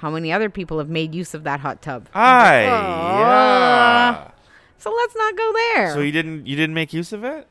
how 0.00 0.10
many 0.10 0.32
other 0.32 0.48
people 0.48 0.78
have 0.78 0.88
made 0.88 1.14
use 1.14 1.34
of 1.34 1.42
that 1.44 1.60
hot 1.60 1.82
tub 1.82 2.04
it? 2.04 2.10
Hi. 2.12 2.66
Aw. 2.68 3.20
Yeah. 3.20 4.30
so 4.78 4.90
let's 4.94 5.16
not 5.16 5.36
go 5.36 5.52
there 5.52 5.92
So 5.94 6.00
you 6.00 6.12
didn't 6.12 6.46
you 6.46 6.54
didn't 6.54 6.74
make 6.74 6.92
use 6.92 7.12
of 7.12 7.24
it? 7.24 7.46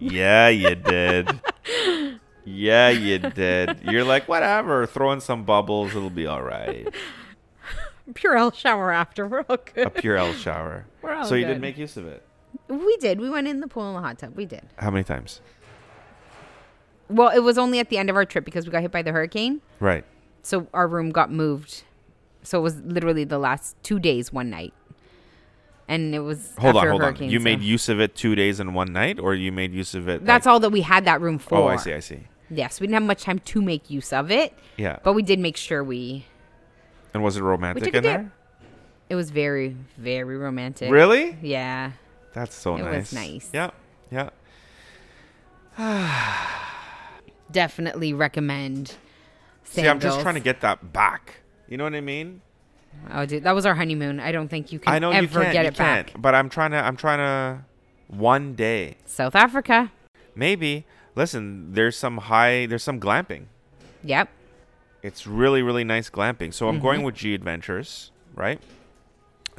Yeah, 0.00 0.48
you 0.48 0.74
did. 0.74 1.28
yeah, 2.44 2.88
you 2.88 3.18
did. 3.18 3.80
You're 3.82 4.04
like, 4.04 4.26
whatever, 4.28 4.86
throw 4.86 5.12
in 5.12 5.20
some 5.20 5.44
bubbles, 5.44 5.94
it'll 5.94 6.08
be 6.08 6.26
all 6.26 6.42
right. 6.42 6.88
purell 8.14 8.52
shower 8.52 8.90
after 8.90 9.26
we're 9.26 9.44
all 9.48 9.58
good 9.58 9.86
A 9.86 9.90
Purell 9.90 10.34
shower. 10.34 10.86
We're 11.02 11.14
all 11.14 11.24
so 11.26 11.34
you 11.34 11.44
good. 11.44 11.52
did 11.54 11.60
make 11.60 11.76
use 11.78 11.96
of 11.96 12.06
it. 12.06 12.24
We 12.68 12.96
did 12.98 13.20
we 13.20 13.28
went 13.30 13.46
in 13.48 13.60
the 13.60 13.68
pool 13.68 13.86
and 13.88 13.96
the 13.96 14.00
hot 14.00 14.18
tub 14.18 14.36
we 14.36 14.46
did 14.46 14.62
How 14.78 14.90
many 14.90 15.04
times? 15.04 15.40
well 17.08 17.28
it 17.28 17.40
was 17.40 17.58
only 17.58 17.78
at 17.78 17.88
the 17.88 17.98
end 17.98 18.10
of 18.10 18.16
our 18.16 18.24
trip 18.24 18.44
because 18.44 18.66
we 18.66 18.72
got 18.72 18.82
hit 18.82 18.90
by 18.92 19.02
the 19.02 19.12
hurricane 19.12 19.60
Right. 19.80 20.04
so 20.42 20.66
our 20.72 20.86
room 20.86 21.10
got 21.10 21.30
moved 21.30 21.82
so 22.42 22.58
it 22.58 22.62
was 22.62 22.76
literally 22.80 23.24
the 23.24 23.38
last 23.38 23.76
two 23.82 23.98
days 23.98 24.32
one 24.32 24.50
night 24.50 24.72
and 25.88 26.14
it 26.14 26.20
was 26.20 26.54
Hold 26.58 26.76
on, 26.76 26.86
hold 26.88 27.02
on. 27.02 27.16
You 27.16 27.40
so- 27.40 27.44
made 27.44 27.60
use 27.62 27.88
of 27.88 28.00
it 28.00 28.14
two 28.14 28.36
days 28.36 28.60
and 28.60 28.76
one 28.76 28.92
night, 28.92 29.18
or 29.18 29.34
you 29.34 29.50
made 29.50 29.72
use 29.74 29.92
of 29.96 30.08
it? 30.08 30.24
that's 30.24 30.46
like- 30.46 30.52
all 30.52 30.60
that 30.60 30.70
we 30.70 30.82
had 30.82 31.04
that 31.06 31.20
room 31.20 31.38
for 31.38 31.58
Oh, 31.58 31.66
I 31.66 31.76
see, 31.76 31.92
I 31.92 31.98
see. 32.00 32.20
yes 32.48 32.80
we 32.80 32.86
didn't 32.86 32.94
have 32.94 33.02
much 33.02 33.22
time 33.24 33.40
to 33.40 33.60
make 33.62 33.90
use 33.90 34.12
of 34.12 34.30
it 34.30 34.54
Yeah. 34.76 34.98
but 35.02 35.14
we 35.14 35.22
did 35.22 35.38
make 35.40 35.56
sure 35.56 35.82
we 35.82 36.26
And 37.12 37.22
was 37.24 37.36
it 37.36 37.42
romantic 37.42 37.88
in 37.88 37.92
dip. 37.94 38.02
there? 38.04 38.32
it 39.08 39.16
was 39.16 39.30
very 39.30 39.76
very 39.98 40.36
romantic 40.36 40.90
Really? 40.92 41.36
yeah 41.42 41.92
That's 42.32 42.54
so 42.54 42.76
It 42.76 42.82
nice. 42.82 42.96
was 42.96 43.12
nice. 43.12 43.50
Yeah. 43.52 43.70
Yeah. 44.10 44.30
Definitely 47.50 48.12
recommend. 48.12 48.94
See, 49.64 49.86
I'm 49.86 50.00
just 50.00 50.20
trying 50.20 50.34
to 50.34 50.40
get 50.40 50.60
that 50.60 50.92
back. 50.92 51.36
You 51.68 51.76
know 51.76 51.84
what 51.84 51.94
I 51.94 52.00
mean? 52.00 52.42
Oh, 53.12 53.24
dude, 53.24 53.44
that 53.44 53.52
was 53.54 53.66
our 53.66 53.74
honeymoon. 53.74 54.18
I 54.20 54.32
don't 54.32 54.48
think 54.48 54.72
you 54.72 54.78
can 54.78 54.92
I 54.92 54.98
know 54.98 55.10
ever 55.10 55.44
you 55.46 55.52
get 55.52 55.62
you 55.64 55.68
it 55.68 55.76
back. 55.76 56.08
can't. 56.08 56.22
But 56.22 56.34
I'm 56.34 56.48
trying 56.48 56.72
to. 56.72 56.76
I'm 56.78 56.96
trying 56.96 57.18
to. 57.18 57.64
One 58.08 58.54
day, 58.56 58.96
South 59.06 59.36
Africa. 59.36 59.92
maybe. 60.34 60.84
Listen, 61.14 61.72
there's 61.74 61.96
some 61.96 62.18
high. 62.18 62.66
There's 62.66 62.82
some 62.82 62.98
glamping. 63.00 63.44
Yep. 64.02 64.28
It's 65.02 65.26
really, 65.26 65.62
really 65.62 65.84
nice 65.84 66.10
glamping. 66.10 66.52
So 66.52 66.68
I'm 66.68 66.76
Mm-hmm. 66.76 66.82
going 66.84 67.02
with 67.04 67.14
G 67.14 67.34
Adventures, 67.34 68.10
right? 68.34 68.60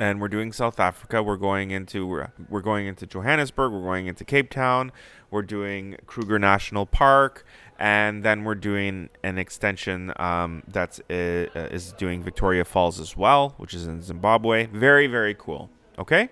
And 0.02 0.20
we're 0.20 0.30
doing 0.30 0.52
South 0.52 0.80
Africa. 0.80 1.22
We're 1.22 1.38
going 1.38 1.70
into 1.70 2.08
we're, 2.08 2.32
we're 2.50 2.62
going 2.62 2.88
into 2.88 3.06
Johannesburg. 3.06 3.72
We're 3.72 3.84
going 3.84 4.08
into 4.08 4.26
Cape 4.26 4.50
Town. 4.50 4.92
We're 5.30 5.44
doing 5.44 5.96
Kruger 6.08 6.40
National 6.40 6.88
Park, 6.88 7.46
and 7.78 8.24
then 8.24 8.44
we're 8.44 8.56
doing 8.56 9.10
an 9.24 9.38
extension 9.38 10.12
um, 10.16 10.64
that's 10.68 11.02
uh, 11.12 11.14
uh, 11.56 11.68
is 11.70 11.94
doing 11.94 12.24
Victoria 12.24 12.66
Falls 12.66 13.00
as 13.00 13.16
well, 13.16 13.54
which 13.58 13.76
is 13.76 13.86
in 13.86 14.02
Zimbabwe. 14.02 14.66
Very, 14.66 15.06
very 15.06 15.36
cool. 15.36 15.70
Okay. 16.00 16.30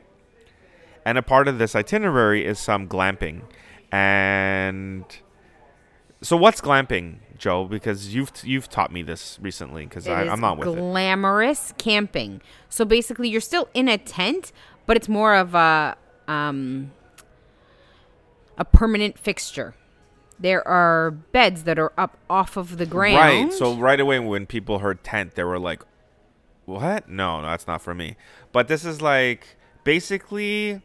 And 1.05 1.19
a 1.19 1.21
part 1.21 1.47
of 1.47 1.60
this 1.60 1.75
itinerary 1.75 2.47
is 2.47 2.58
some 2.58 2.88
glamping, 2.88 3.43
and 3.91 5.05
so 6.23 6.36
what's 6.36 6.60
glamping, 6.60 7.17
Jo? 7.39 7.65
Because 7.65 8.13
you've 8.13 8.32
you've 8.43 8.69
taught 8.69 8.91
me 8.91 9.02
this 9.02 9.38
recently. 9.41 9.86
Because 9.86 10.08
I'm 10.08 10.39
not 10.39 10.58
with 10.58 10.67
it. 10.67 10.75
glamorous 10.75 11.73
camping. 11.78 12.41
So 12.69 12.86
basically, 12.86 13.30
you're 13.30 13.41
still 13.41 13.69
in 13.73 13.88
a 13.88 13.97
tent, 13.97 14.52
but 14.86 14.97
it's 14.97 15.10
more 15.10 15.36
of 15.36 15.56
a 15.56 15.97
um, 16.28 16.91
a 18.58 18.65
permanent 18.65 19.17
fixture. 19.17 19.75
There 20.39 20.65
are 20.67 21.12
beds 21.12 21.63
that 21.63 21.80
are 21.80 21.91
up 21.97 22.17
off 22.30 22.56
of 22.56 22.78
the 22.78 22.86
ground. 22.86 23.15
Right. 23.15 23.54
So 23.54 23.75
right 23.75 23.99
away 23.99 24.19
when 24.19 24.45
people 24.45 24.80
heard 24.80 25.04
tent, 25.04 25.36
they 25.36 25.43
were 25.43 25.60
like, 25.60 25.84
"What? 26.65 27.10
No, 27.10 27.41
no, 27.41 27.47
that's 27.47 27.67
not 27.67 27.82
for 27.82 27.93
me." 27.93 28.15
But 28.52 28.67
this 28.67 28.86
is 28.86 29.02
like 29.02 29.58
basically, 29.84 30.82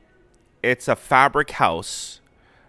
it's 0.63 0.89
a 0.89 0.97
fabric 0.97 1.53
house 1.53 2.21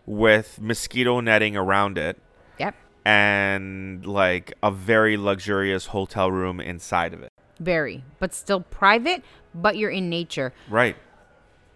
with 0.06 0.62
mosquito 0.62 1.20
netting 1.20 1.58
around 1.58 1.98
it 1.98 2.20
Yep. 2.60 2.76
And 3.06 4.06
like 4.06 4.54
a 4.64 4.72
very 4.72 5.16
luxurious 5.16 5.88
hotel 5.88 6.32
room 6.32 6.60
inside 6.60 7.14
of 7.14 7.22
it. 7.22 7.32
Very, 7.60 8.04
but 8.20 8.34
still 8.34 8.62
private. 8.62 9.24
But 9.54 9.78
you're 9.78 9.92
in 9.92 10.10
nature. 10.10 10.52
Right. 10.70 10.98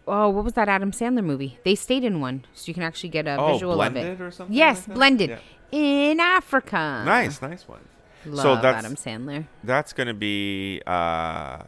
Oh, 0.06 0.28
what 0.30 0.44
was 0.44 0.54
that 0.54 0.68
Adam 0.68 0.92
Sandler 0.92 1.24
movie? 1.24 1.60
They 1.64 1.76
stayed 1.76 2.04
in 2.04 2.20
one, 2.20 2.46
so 2.54 2.68
you 2.68 2.74
can 2.74 2.84
actually 2.84 3.10
get 3.10 3.28
a 3.28 3.38
Oh, 3.40 3.54
visual 3.54 3.76
blended 3.76 3.98
of 3.98 4.04
it. 4.04 4.08
Blended 4.18 4.28
or 4.28 4.32
something 4.32 4.56
Yes, 4.56 4.88
like 4.88 4.96
blended 4.96 5.30
Yeah. 5.30 5.40
in 5.72 6.20
Africa. 6.20 7.04
Nice, 7.06 7.42
nice 7.42 7.68
one. 7.68 7.82
Love 8.26 8.42
so 8.42 8.56
that's 8.62 8.84
Adam 8.86 8.96
Sandler. 8.98 9.46
that's 9.64 9.94
gonna 9.94 10.14
be. 10.14 10.82
Uh, 10.86 11.60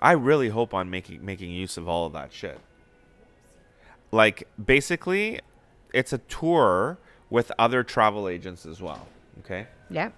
I 0.00 0.12
really 0.12 0.50
hope 0.50 0.72
on 0.72 0.88
making 0.88 1.24
making 1.24 1.50
use 1.50 1.76
of 1.76 1.88
all 1.88 2.06
of 2.06 2.12
that 2.12 2.32
shit. 2.32 2.60
Like 4.12 4.46
basically, 4.62 5.40
it's 5.92 6.12
a 6.12 6.18
tour 6.18 6.98
with 7.36 7.52
other 7.58 7.84
travel 7.84 8.28
agents 8.28 8.64
as 8.64 8.80
well. 8.80 9.06
Okay, 9.40 9.66
Yep. 9.90 10.14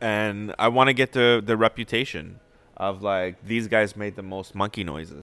and 0.00 0.54
I 0.58 0.68
want 0.68 0.88
to 0.88 0.94
get 0.94 1.12
the 1.12 1.42
the 1.44 1.56
reputation 1.56 2.40
of 2.78 3.02
like 3.02 3.34
these 3.44 3.68
guys 3.68 3.94
made 3.94 4.16
the 4.16 4.22
most 4.22 4.54
monkey 4.54 4.82
noises. 4.82 5.20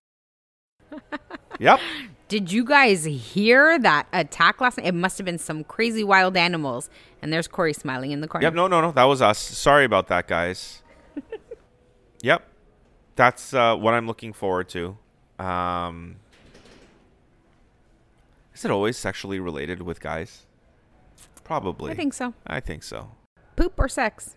yep. 1.60 1.80
Did 2.28 2.52
you 2.52 2.64
guys 2.64 3.06
hear 3.06 3.80
that 3.80 4.08
attack 4.14 4.62
last 4.62 4.78
night? 4.78 4.88
It 4.88 4.94
must 4.94 5.18
have 5.18 5.26
been 5.26 5.40
some 5.40 5.64
crazy 5.64 6.04
wild 6.04 6.38
animals. 6.38 6.90
And 7.22 7.32
there's 7.34 7.48
Cory 7.48 7.74
smiling 7.74 8.12
in 8.12 8.22
the 8.22 8.28
corner. 8.28 8.46
Yep. 8.46 8.54
No, 8.54 8.68
no, 8.68 8.82
no. 8.82 8.92
That 8.92 9.04
was 9.06 9.22
us. 9.22 9.40
Sorry 9.40 9.86
about 9.86 10.08
that, 10.08 10.28
guys. 10.28 10.84
yep. 12.22 12.42
That's 13.16 13.54
uh, 13.54 13.76
what 13.76 13.94
I'm 13.94 14.06
looking 14.08 14.34
forward 14.34 14.70
to. 14.70 14.98
Um, 15.40 16.18
is 18.54 18.66
it 18.66 18.72
always 18.72 18.98
sexually 18.98 19.40
related 19.40 19.82
with 19.82 20.00
guys? 20.00 20.46
Probably. 21.46 21.92
I 21.92 21.96
think 21.96 22.14
so. 22.14 22.34
I 22.46 22.60
think 22.60 22.84
so. 22.84 23.12
Poop 23.56 23.74
or 23.78 23.88
sex? 23.88 24.36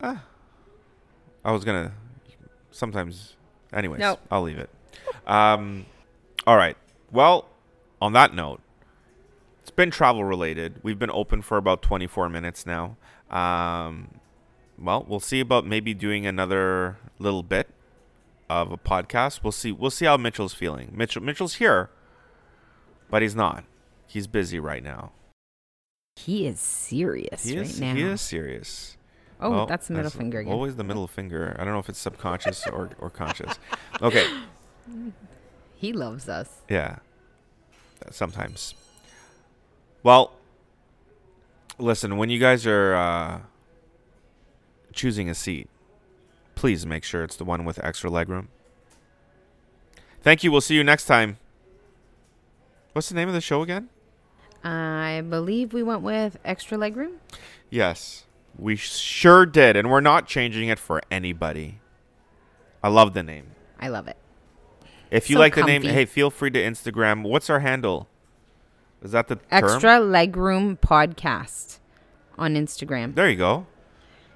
Ah. 0.00 0.24
I 1.44 1.52
was 1.52 1.64
gonna. 1.64 1.92
Sometimes. 2.70 3.34
Anyways, 3.72 4.00
No. 4.00 4.18
I'll 4.30 4.42
leave 4.42 4.58
it. 4.58 4.70
Um, 5.26 5.86
all 6.46 6.56
right. 6.56 6.76
Well, 7.10 7.48
on 8.00 8.12
that 8.12 8.32
note, 8.34 8.60
it's 9.60 9.70
been 9.70 9.90
travel 9.90 10.24
related. 10.24 10.80
We've 10.82 10.98
been 10.98 11.10
open 11.10 11.42
for 11.42 11.56
about 11.56 11.82
24 11.82 12.28
minutes 12.28 12.64
now. 12.64 12.96
Um, 13.30 14.20
well, 14.78 15.04
we'll 15.08 15.20
see 15.20 15.40
about 15.40 15.66
maybe 15.66 15.92
doing 15.94 16.24
another 16.26 16.96
little 17.18 17.42
bit 17.42 17.68
of 18.48 18.70
a 18.70 18.76
podcast. 18.78 19.42
We'll 19.42 19.52
see. 19.52 19.72
We'll 19.72 19.90
see 19.90 20.04
how 20.04 20.16
Mitchell's 20.16 20.54
feeling. 20.54 20.92
Mitchell, 20.94 21.22
Mitchell's 21.22 21.54
here, 21.54 21.90
but 23.10 23.22
he's 23.22 23.34
not. 23.34 23.64
He's 24.16 24.26
busy 24.26 24.58
right 24.58 24.82
now. 24.82 25.12
He 26.14 26.46
is 26.46 26.58
serious 26.58 27.44
He 27.44 27.58
right 27.58 27.66
is. 27.66 27.78
now. 27.78 27.94
He 27.94 28.00
is 28.00 28.22
serious. 28.22 28.96
Oh, 29.38 29.50
Well, 29.50 29.66
that's 29.66 29.88
the 29.88 29.92
middle 29.92 30.10
finger 30.10 30.38
again. 30.38 30.50
Always 30.50 30.76
the 30.76 30.84
middle 30.84 31.06
finger. 31.06 31.54
I 31.58 31.64
don't 31.64 31.74
know 31.74 31.80
if 31.80 31.90
it's 31.90 31.98
subconscious 31.98 32.66
or, 32.66 32.88
or 32.98 33.10
conscious. 33.10 33.58
Okay. 34.00 34.26
He 35.76 35.92
loves 35.92 36.30
us. 36.30 36.48
Yeah. 36.70 37.00
Sometimes. 38.10 38.74
Well, 40.02 40.32
listen, 41.78 42.16
when 42.16 42.30
you 42.30 42.38
guys 42.40 42.66
are 42.66 42.94
uh, 42.94 43.40
choosing 44.94 45.28
a 45.28 45.34
seat, 45.34 45.68
please 46.54 46.86
make 46.86 47.04
sure 47.04 47.22
it's 47.22 47.36
the 47.36 47.44
one 47.44 47.66
with 47.66 47.78
extra 47.84 48.08
legroom. 48.08 48.46
Thank 50.22 50.42
you. 50.42 50.50
We'll 50.50 50.62
see 50.62 50.74
you 50.76 50.82
next 50.84 51.04
time. 51.04 51.36
What's 52.94 53.10
the 53.10 53.14
name 53.14 53.28
of 53.28 53.34
the 53.34 53.42
show 53.42 53.60
again? 53.60 53.90
I 54.64 55.22
believe 55.28 55.72
we 55.72 55.82
went 55.82 56.02
with 56.02 56.38
extra 56.44 56.76
legroom. 56.76 57.14
Yes, 57.70 58.24
we 58.58 58.76
sure 58.76 59.46
did. 59.46 59.76
And 59.76 59.90
we're 59.90 60.00
not 60.00 60.26
changing 60.26 60.68
it 60.68 60.78
for 60.78 61.00
anybody. 61.10 61.80
I 62.82 62.88
love 62.88 63.14
the 63.14 63.22
name. 63.22 63.52
I 63.80 63.88
love 63.88 64.08
it. 64.08 64.16
If 65.10 65.30
you 65.30 65.36
So 65.36 65.40
like 65.40 65.54
the 65.54 65.62
name, 65.64 65.82
hey, 65.82 66.04
feel 66.04 66.30
free 66.30 66.50
to 66.50 66.58
Instagram. 66.58 67.22
What's 67.22 67.48
our 67.48 67.60
handle? 67.60 68.08
Is 69.02 69.12
that 69.12 69.28
the 69.28 69.36
term? 69.36 69.44
Extra 69.50 69.90
legroom 70.00 70.78
podcast 70.80 71.78
on 72.38 72.54
Instagram. 72.54 73.14
There 73.14 73.28
you 73.28 73.36
go. 73.36 73.66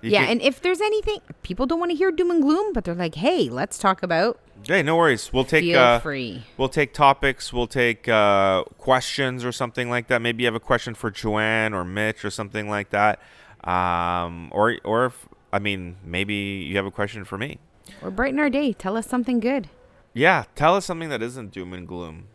You 0.02 0.10
yeah, 0.10 0.20
can- 0.20 0.28
and 0.32 0.42
if 0.42 0.60
there's 0.60 0.80
anything 0.80 1.18
people 1.42 1.66
don't 1.66 1.78
want 1.80 1.90
to 1.90 1.96
hear 1.96 2.10
doom 2.10 2.30
and 2.30 2.42
gloom, 2.42 2.72
but 2.72 2.84
they're 2.84 2.94
like, 2.94 3.16
"Hey, 3.16 3.48
let's 3.48 3.78
talk 3.78 4.02
about." 4.02 4.38
Hey, 4.66 4.82
no 4.82 4.96
worries. 4.96 5.32
We'll 5.32 5.44
take 5.44 5.64
Feel 5.64 5.78
uh, 5.78 5.98
free. 6.00 6.44
we'll 6.56 6.68
take 6.68 6.92
topics. 6.92 7.52
We'll 7.52 7.66
take 7.66 8.08
uh, 8.08 8.64
questions 8.78 9.44
or 9.44 9.52
something 9.52 9.90
like 9.90 10.08
that. 10.08 10.20
Maybe 10.22 10.42
you 10.42 10.46
have 10.46 10.54
a 10.54 10.60
question 10.60 10.94
for 10.94 11.10
Joanne 11.10 11.74
or 11.74 11.84
Mitch 11.84 12.24
or 12.24 12.30
something 12.30 12.68
like 12.68 12.90
that. 12.90 13.20
Um, 13.64 14.48
or 14.52 14.78
or 14.84 15.06
if, 15.06 15.28
I 15.52 15.58
mean, 15.58 15.96
maybe 16.04 16.34
you 16.34 16.76
have 16.76 16.86
a 16.86 16.90
question 16.90 17.24
for 17.24 17.36
me. 17.36 17.58
Or 18.02 18.10
brighten 18.10 18.38
our 18.38 18.50
day. 18.50 18.72
Tell 18.72 18.96
us 18.96 19.06
something 19.06 19.40
good. 19.40 19.68
Yeah, 20.14 20.44
tell 20.54 20.74
us 20.74 20.84
something 20.84 21.08
that 21.08 21.22
isn't 21.22 21.52
doom 21.52 21.72
and 21.72 21.86
gloom. 21.86 22.28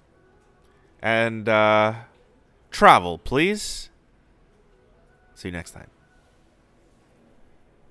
And 1.02 1.48
uh, 1.50 1.94
travel, 2.72 3.18
please. 3.18 3.90
See 5.34 5.50
you 5.50 5.52
next 5.52 5.72
time. 5.72 5.88